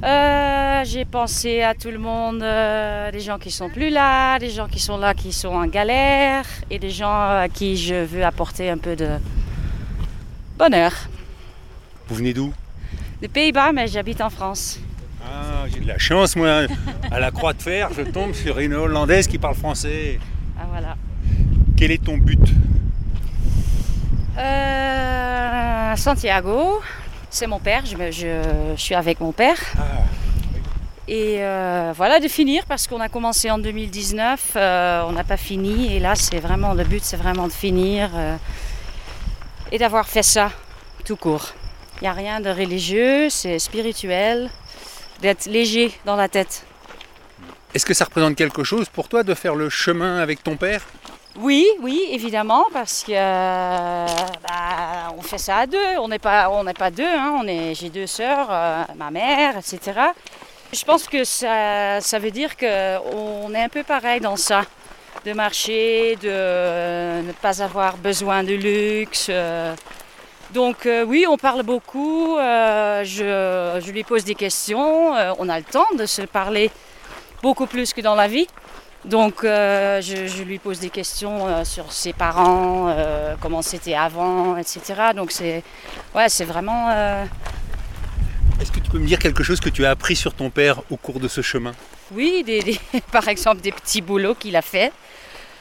euh, 0.03 0.83
j'ai 0.83 1.05
pensé 1.05 1.61
à 1.61 1.75
tout 1.75 1.91
le 1.91 1.99
monde, 1.99 2.41
euh, 2.41 3.11
des 3.11 3.19
gens 3.19 3.37
qui 3.37 3.51
sont 3.51 3.69
plus 3.69 3.91
là, 3.91 4.39
des 4.39 4.49
gens 4.49 4.67
qui 4.67 4.79
sont 4.79 4.97
là 4.97 5.13
qui 5.13 5.31
sont 5.31 5.49
en 5.49 5.67
galère 5.67 6.43
et 6.71 6.79
des 6.79 6.89
gens 6.89 7.11
à 7.11 7.47
qui 7.47 7.77
je 7.77 8.03
veux 8.03 8.25
apporter 8.25 8.71
un 8.71 8.79
peu 8.79 8.95
de 8.95 9.09
bonheur. 10.57 10.91
Vous 12.07 12.15
venez 12.15 12.33
d'où 12.33 12.51
Des 13.21 13.27
Pays-Bas, 13.27 13.73
mais 13.73 13.87
j'habite 13.87 14.21
en 14.21 14.31
France. 14.31 14.79
Ah, 15.23 15.65
j'ai 15.71 15.81
de 15.81 15.87
la 15.87 15.99
chance, 15.99 16.35
moi. 16.35 16.63
À 17.11 17.19
la 17.19 17.29
Croix 17.29 17.53
de 17.53 17.61
Fer, 17.61 17.89
je 17.95 18.01
tombe 18.01 18.33
sur 18.33 18.57
une 18.57 18.73
Hollandaise 18.73 19.27
qui 19.27 19.37
parle 19.37 19.53
français. 19.53 20.19
Ah 20.59 20.65
voilà. 20.67 20.95
Quel 21.81 21.89
est 21.89 22.03
ton 22.03 22.15
but 22.15 22.37
Euh, 24.37 25.95
Santiago, 25.95 26.79
c'est 27.31 27.47
mon 27.47 27.57
père, 27.57 27.83
je, 27.87 27.97
me- 27.97 28.11
je- 28.11 28.73
je 28.75 28.79
suis 28.79 28.93
avec 28.93 29.19
mon 29.19 29.31
père. 29.31 29.57
Ah, 29.79 29.81
Et 31.07 31.37
euh, 31.39 31.91
voilà, 31.97 32.19
de 32.19 32.27
finir 32.27 32.65
parce 32.67 32.85
qu'on 32.85 32.99
a 32.99 33.09
commencé 33.09 33.49
en 33.49 33.57
2019, 33.57 34.51
euh, 34.57 35.01
on 35.07 35.11
n'a 35.13 35.23
pas 35.23 35.37
fini 35.37 35.95
et 35.95 35.99
là 35.99 36.13
c'est 36.13 36.39
vraiment 36.39 36.75
le 36.75 36.83
but, 36.83 37.03
c'est 37.03 37.17
vraiment 37.17 37.47
de 37.47 37.51
finir 37.51 38.11
et 39.71 39.79
d'avoir 39.79 40.07
fait 40.07 40.21
ça 40.21 40.51
tout 41.03 41.15
court. 41.15 41.49
Il 41.99 42.03
n'y 42.03 42.09
a 42.09 42.13
rien 42.13 42.41
de 42.41 42.49
religieux, 42.51 43.31
c'est 43.31 43.57
spirituel, 43.57 44.51
d'être 45.23 45.47
léger 45.47 45.91
dans 46.05 46.15
la 46.15 46.29
tête. 46.29 46.63
Est-ce 47.73 47.85
que 47.87 47.93
ça 47.95 48.05
représente 48.05 48.35
quelque 48.35 48.63
chose 48.63 48.87
pour 48.87 49.07
toi 49.09 49.23
de 49.23 49.33
faire 49.33 49.55
le 49.55 49.69
chemin 49.69 50.19
avec 50.19 50.43
ton 50.43 50.57
père? 50.57 50.85
Oui, 51.39 51.65
oui, 51.81 52.03
évidemment, 52.09 52.65
parce 52.73 53.03
que 53.05 53.13
bah, 53.13 54.05
on 55.17 55.21
fait 55.21 55.37
ça 55.37 55.57
à 55.59 55.65
deux. 55.67 55.97
On 55.99 56.09
n'est 56.09 56.19
pas, 56.19 56.49
on 56.49 56.63
n'est 56.65 56.73
pas 56.73 56.91
deux. 56.91 57.05
hein, 57.05 57.37
On 57.41 57.47
est, 57.47 57.73
j'ai 57.73 57.89
deux 57.89 58.05
sœurs, 58.07 58.47
euh, 58.49 58.83
ma 58.97 59.11
mère, 59.11 59.57
etc. 59.57 59.79
Je 60.73 60.83
pense 60.83 61.07
que 61.07 61.23
ça, 61.23 62.01
ça 62.01 62.19
veut 62.19 62.31
dire 62.31 62.57
qu'on 62.57 63.53
est 63.53 63.63
un 63.63 63.69
peu 63.69 63.83
pareil 63.83 64.19
dans 64.19 64.35
ça, 64.35 64.63
de 65.25 65.31
marcher, 65.31 66.17
de 66.17 66.27
euh, 66.29 67.21
ne 67.21 67.31
pas 67.31 67.61
avoir 67.63 67.95
besoin 67.97 68.43
de 68.43 68.53
luxe. 68.53 69.27
euh. 69.29 69.73
Donc 70.53 70.85
oui, 71.07 71.25
on 71.29 71.37
parle 71.37 71.63
beaucoup. 71.63 72.35
je, 72.37 73.89
lui 73.89 74.03
pose 74.03 74.25
des 74.25 74.35
questions. 74.35 75.13
on 75.39 75.47
a 75.47 75.57
le 75.57 75.63
temps 75.63 75.87
de 75.97 76.05
se 76.05 76.23
parler 76.23 76.69
beaucoup 77.41 77.67
plus 77.67 77.93
que 77.93 78.01
dans 78.01 78.15
la 78.15 78.27
vie. 78.27 78.47
Donc 79.05 79.43
euh, 79.43 79.99
je, 80.01 80.27
je 80.27 80.43
lui 80.43 80.59
pose 80.59 80.79
des 80.79 80.89
questions 80.91 81.47
euh, 81.47 81.63
sur 81.63 81.91
ses 81.91 82.13
parents, 82.13 82.87
euh, 82.89 83.35
comment 83.41 83.61
c'était 83.63 83.95
avant, 83.95 84.57
etc. 84.57 84.81
Donc 85.15 85.31
c'est 85.31 85.63
ouais, 86.13 86.29
c'est 86.29 86.45
vraiment 86.45 86.89
Est-ce 88.61 88.71
que 88.71 88.79
tu 88.79 88.91
peux 88.91 88.99
me 88.99 89.07
dire 89.07 89.17
quelque 89.17 89.43
chose 89.43 89.59
que 89.59 89.69
tu 89.69 89.85
as 89.85 89.89
appris 89.89 90.15
sur 90.15 90.33
ton 90.35 90.49
père 90.51 90.81
au 90.91 90.97
cours 90.97 91.19
de 91.19 91.27
ce 91.27 91.41
chemin? 91.41 91.71
Oui, 92.11 92.43
des, 92.45 92.59
des- 92.61 92.79
par 93.11 93.27
exemple 93.27 93.61
des 93.61 93.71
petits 93.71 94.01
boulots 94.01 94.35
qu'il 94.35 94.55
a 94.55 94.61
fait, 94.61 94.91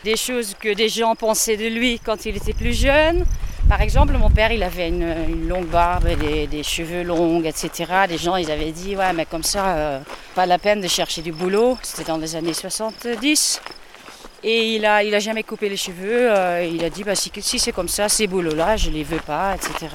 des 0.05 0.17
choses 0.17 0.55
que 0.61 0.75
des 0.75 0.89
gens 0.91 1.15
pensaient 1.15 1.57
de 1.57 1.67
lui 1.69 1.99
quand 1.99 2.27
il 2.27 2.37
était 2.37 2.53
plus 2.53 2.75
jeune. 2.79 3.25
Par 3.71 3.83
exemple, 3.83 4.15
mon 4.15 4.31
père, 4.31 4.51
il 4.51 4.65
avait 4.65 4.89
une, 4.89 5.47
longue 5.49 5.69
barbe, 5.69 6.09
des, 6.19 6.49
des 6.49 6.65
cheveux 6.65 7.05
longs, 7.05 7.41
etc. 7.45 7.71
Des 8.09 8.19
gens, 8.19 8.35
ils 8.35 8.51
avaient 8.51 8.73
dit, 8.73 8.97
ouais, 8.97 9.13
mais 9.13 9.27
comme 9.27 9.45
ça, 9.45 9.77
euh, 9.77 10.01
pas 10.35 10.45
la 10.45 10.59
peine 10.59 10.81
de 10.81 10.89
chercher 10.89 11.23
du 11.23 11.31
boulot. 11.31 11.79
C'était 11.81 12.03
dans 12.03 12.17
les 12.17 12.35
années 12.35 12.53
70. 12.53 13.63
Et 14.43 14.75
il 14.75 14.85
a, 14.85 15.05
il 15.05 15.15
a 15.15 15.21
jamais 15.21 15.45
coupé 15.45 15.69
les 15.69 15.77
cheveux. 15.77 16.33
euh, 16.33 16.69
il 16.69 16.85
a 16.85 16.91
dit, 16.91 17.05
bah, 17.05 17.15
si, 17.15 17.31
c'est 17.61 17.71
comme 17.71 17.87
ça, 17.87 18.09
ces 18.09 18.27
boulots-là, 18.27 18.77
je 18.77 18.91
les 18.91 19.05
veux 19.05 19.21
pas, 19.21 19.55
etc. 19.55 19.87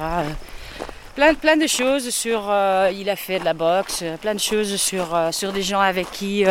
Plein, 1.14 1.34
plein 1.34 1.58
de 1.58 1.66
choses 1.66 2.08
sur. 2.08 2.46
euh, 2.48 2.90
il 2.94 3.10
a 3.10 3.16
fait 3.16 3.40
de 3.40 3.44
la 3.44 3.52
boxe, 3.52 4.02
plein 4.22 4.34
de 4.34 4.40
choses 4.40 4.76
sur, 4.76 5.14
sur 5.32 5.52
des 5.52 5.62
gens 5.62 5.80
avec 5.80 6.10
qui 6.12 6.46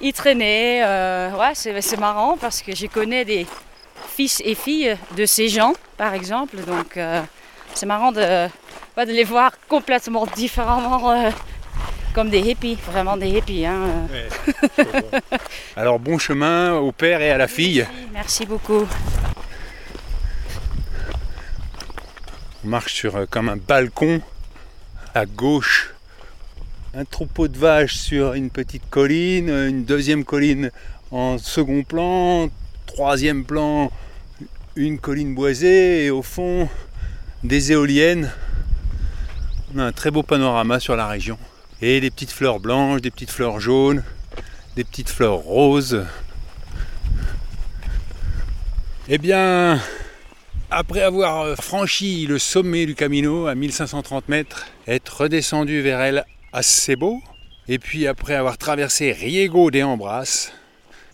il 0.00 0.12
traînait. 0.14 0.82
ouais, 0.82 1.52
c'est 1.54 2.00
marrant 2.00 2.38
parce 2.40 2.62
que 2.62 2.74
je 2.74 2.86
connais 2.86 3.26
des 3.26 3.46
fils 4.08 4.42
et 4.44 4.54
filles 4.54 4.96
de 5.16 5.26
ces 5.26 5.48
gens, 5.48 5.72
par 5.96 6.14
exemple. 6.14 6.56
Donc 6.64 6.96
euh, 6.96 7.22
c'est 7.74 7.86
marrant 7.86 8.12
de, 8.12 8.20
de 8.48 9.12
les 9.12 9.24
voir 9.24 9.52
complètement 9.68 10.26
différemment. 10.26 11.10
euh, 11.12 11.30
comme 12.12 12.28
des 12.28 12.40
hippies, 12.40 12.76
vraiment 12.90 13.16
des 13.16 13.28
hippies. 13.28 13.66
hein. 13.66 13.86
Alors 15.76 16.00
bon 16.00 16.18
chemin 16.18 16.72
au 16.74 16.90
père 16.90 17.20
et 17.20 17.30
à 17.30 17.38
la 17.38 17.46
fille. 17.46 17.86
Merci 18.12 18.46
beaucoup. 18.46 18.84
On 22.64 22.68
marche 22.68 22.94
sur 22.94 23.16
euh, 23.16 23.26
comme 23.30 23.48
un 23.48 23.56
balcon 23.56 24.20
à 25.14 25.24
gauche. 25.24 25.94
Un 26.94 27.04
troupeau 27.04 27.46
de 27.46 27.56
vaches 27.56 27.94
sur 27.94 28.34
une 28.34 28.50
petite 28.50 28.82
colline, 28.90 29.48
une 29.48 29.84
deuxième 29.84 30.24
colline 30.24 30.70
en 31.12 31.38
second 31.38 31.84
plan, 31.84 32.48
troisième 32.92 33.44
plan, 33.44 33.92
une 34.74 34.98
colline 34.98 35.34
boisée 35.34 36.06
et 36.06 36.10
au 36.10 36.22
fond 36.22 36.68
des 37.44 37.70
éoliennes. 37.70 38.32
On 39.72 39.78
a 39.78 39.84
un 39.84 39.92
très 39.92 40.10
beau 40.10 40.24
panorama 40.24 40.80
sur 40.80 40.96
la 40.96 41.06
région. 41.06 41.38
Et 41.80 42.00
des 42.00 42.10
petites 42.10 42.32
fleurs 42.32 42.58
blanches, 42.58 43.00
des 43.00 43.12
petites 43.12 43.30
fleurs 43.30 43.60
jaunes, 43.60 44.02
des 44.74 44.82
petites 44.82 45.08
fleurs 45.08 45.36
roses. 45.36 46.04
Eh 49.08 49.18
bien, 49.18 49.80
après 50.70 51.02
avoir 51.02 51.42
euh, 51.42 51.54
franchi 51.54 52.26
le 52.26 52.40
sommet 52.40 52.86
du 52.86 52.96
Camino 52.96 53.46
à 53.46 53.54
1530 53.54 54.28
mètres, 54.28 54.66
être 54.88 55.22
redescendu 55.22 55.80
vers 55.80 56.00
El 56.00 56.24
Acebo, 56.52 57.22
et 57.68 57.78
puis 57.78 58.08
après 58.08 58.34
avoir 58.34 58.58
traversé 58.58 59.12
Riego 59.12 59.70
de 59.70 59.80
Ambras, 59.82 60.50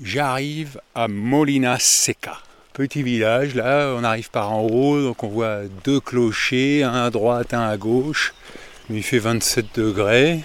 j'arrive 0.02 0.80
à 0.94 1.09
Molina 1.09 1.78
Seca. 1.78 2.38
Petit 2.72 3.02
village, 3.02 3.54
là, 3.54 3.94
on 3.96 4.04
arrive 4.04 4.30
par 4.30 4.52
en 4.52 4.62
haut, 4.62 5.00
donc 5.00 5.22
on 5.22 5.28
voit 5.28 5.61
deux 5.85 6.00
clochers, 6.00 6.82
un 6.82 7.04
à 7.04 7.11
droite, 7.11 7.54
un 7.54 7.66
à 7.66 7.76
gauche. 7.76 8.35
Il 8.90 9.02
fait 9.02 9.18
27 9.18 9.66
degrés, 9.74 10.40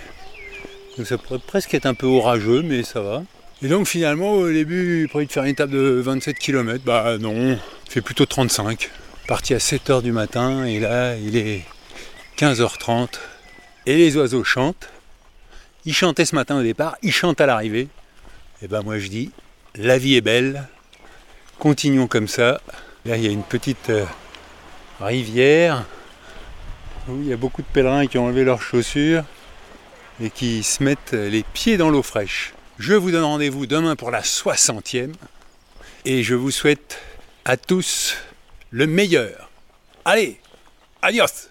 donc 0.97 1.07
ça 1.07 1.17
pourrait 1.17 1.39
presque 1.45 1.73
être 1.73 1.85
un 1.85 1.93
peu 1.93 2.07
orageux, 2.07 2.61
mais 2.61 2.83
ça 2.83 3.01
va. 3.01 3.23
Et 3.61 3.67
donc 3.67 3.87
finalement, 3.87 4.31
au 4.31 4.49
début, 4.49 5.07
prévu 5.09 5.27
de 5.27 5.31
faire 5.31 5.43
une 5.43 5.51
étape 5.51 5.69
de 5.69 6.01
27 6.03 6.39
km, 6.39 6.83
bah 6.83 7.17
non, 7.19 7.51
il 7.51 7.91
fait 7.91 8.01
plutôt 8.01 8.25
35 8.25 8.89
parti 9.27 9.53
à 9.53 9.59
7h 9.59 10.01
du 10.01 10.11
matin 10.11 10.65
et 10.65 10.79
là 10.79 11.15
il 11.15 11.37
est 11.37 11.61
15h30 12.37 13.19
et 13.85 13.95
les 13.95 14.17
oiseaux 14.17 14.43
chantent. 14.43 14.89
Ils 15.85 15.93
chantaient 15.93 16.25
ce 16.25 16.35
matin 16.35 16.59
au 16.59 16.63
départ, 16.63 16.97
ils 17.01 17.13
chantent 17.13 17.39
à 17.39 17.45
l'arrivée. 17.45 17.87
Et 18.61 18.67
ben 18.67 18.81
moi 18.81 18.97
je 18.97 19.07
dis, 19.07 19.31
la 19.75 19.97
vie 19.97 20.15
est 20.15 20.21
belle, 20.21 20.67
continuons 21.59 22.07
comme 22.07 22.27
ça. 22.27 22.61
Là 23.05 23.17
il 23.17 23.23
y 23.23 23.27
a 23.27 23.31
une 23.31 23.43
petite 23.43 23.89
euh, 23.89 24.05
rivière 24.99 25.85
où 27.07 27.17
il 27.21 27.27
y 27.27 27.33
a 27.33 27.37
beaucoup 27.37 27.61
de 27.61 27.67
pèlerins 27.67 28.07
qui 28.07 28.17
ont 28.17 28.25
enlevé 28.25 28.43
leurs 28.43 28.61
chaussures 28.61 29.23
et 30.21 30.29
qui 30.29 30.63
se 30.63 30.83
mettent 30.83 31.13
les 31.13 31.43
pieds 31.43 31.77
dans 31.77 31.89
l'eau 31.89 32.03
fraîche. 32.03 32.53
Je 32.77 32.93
vous 32.93 33.11
donne 33.11 33.23
rendez-vous 33.23 33.65
demain 33.65 33.95
pour 33.95 34.11
la 34.11 34.21
60e 34.21 35.13
et 36.05 36.23
je 36.23 36.35
vous 36.35 36.51
souhaite 36.51 36.99
à 37.45 37.57
tous 37.57 38.17
le 38.69 38.87
meilleur. 38.87 39.49
Allez, 40.05 40.39
adios 41.01 41.50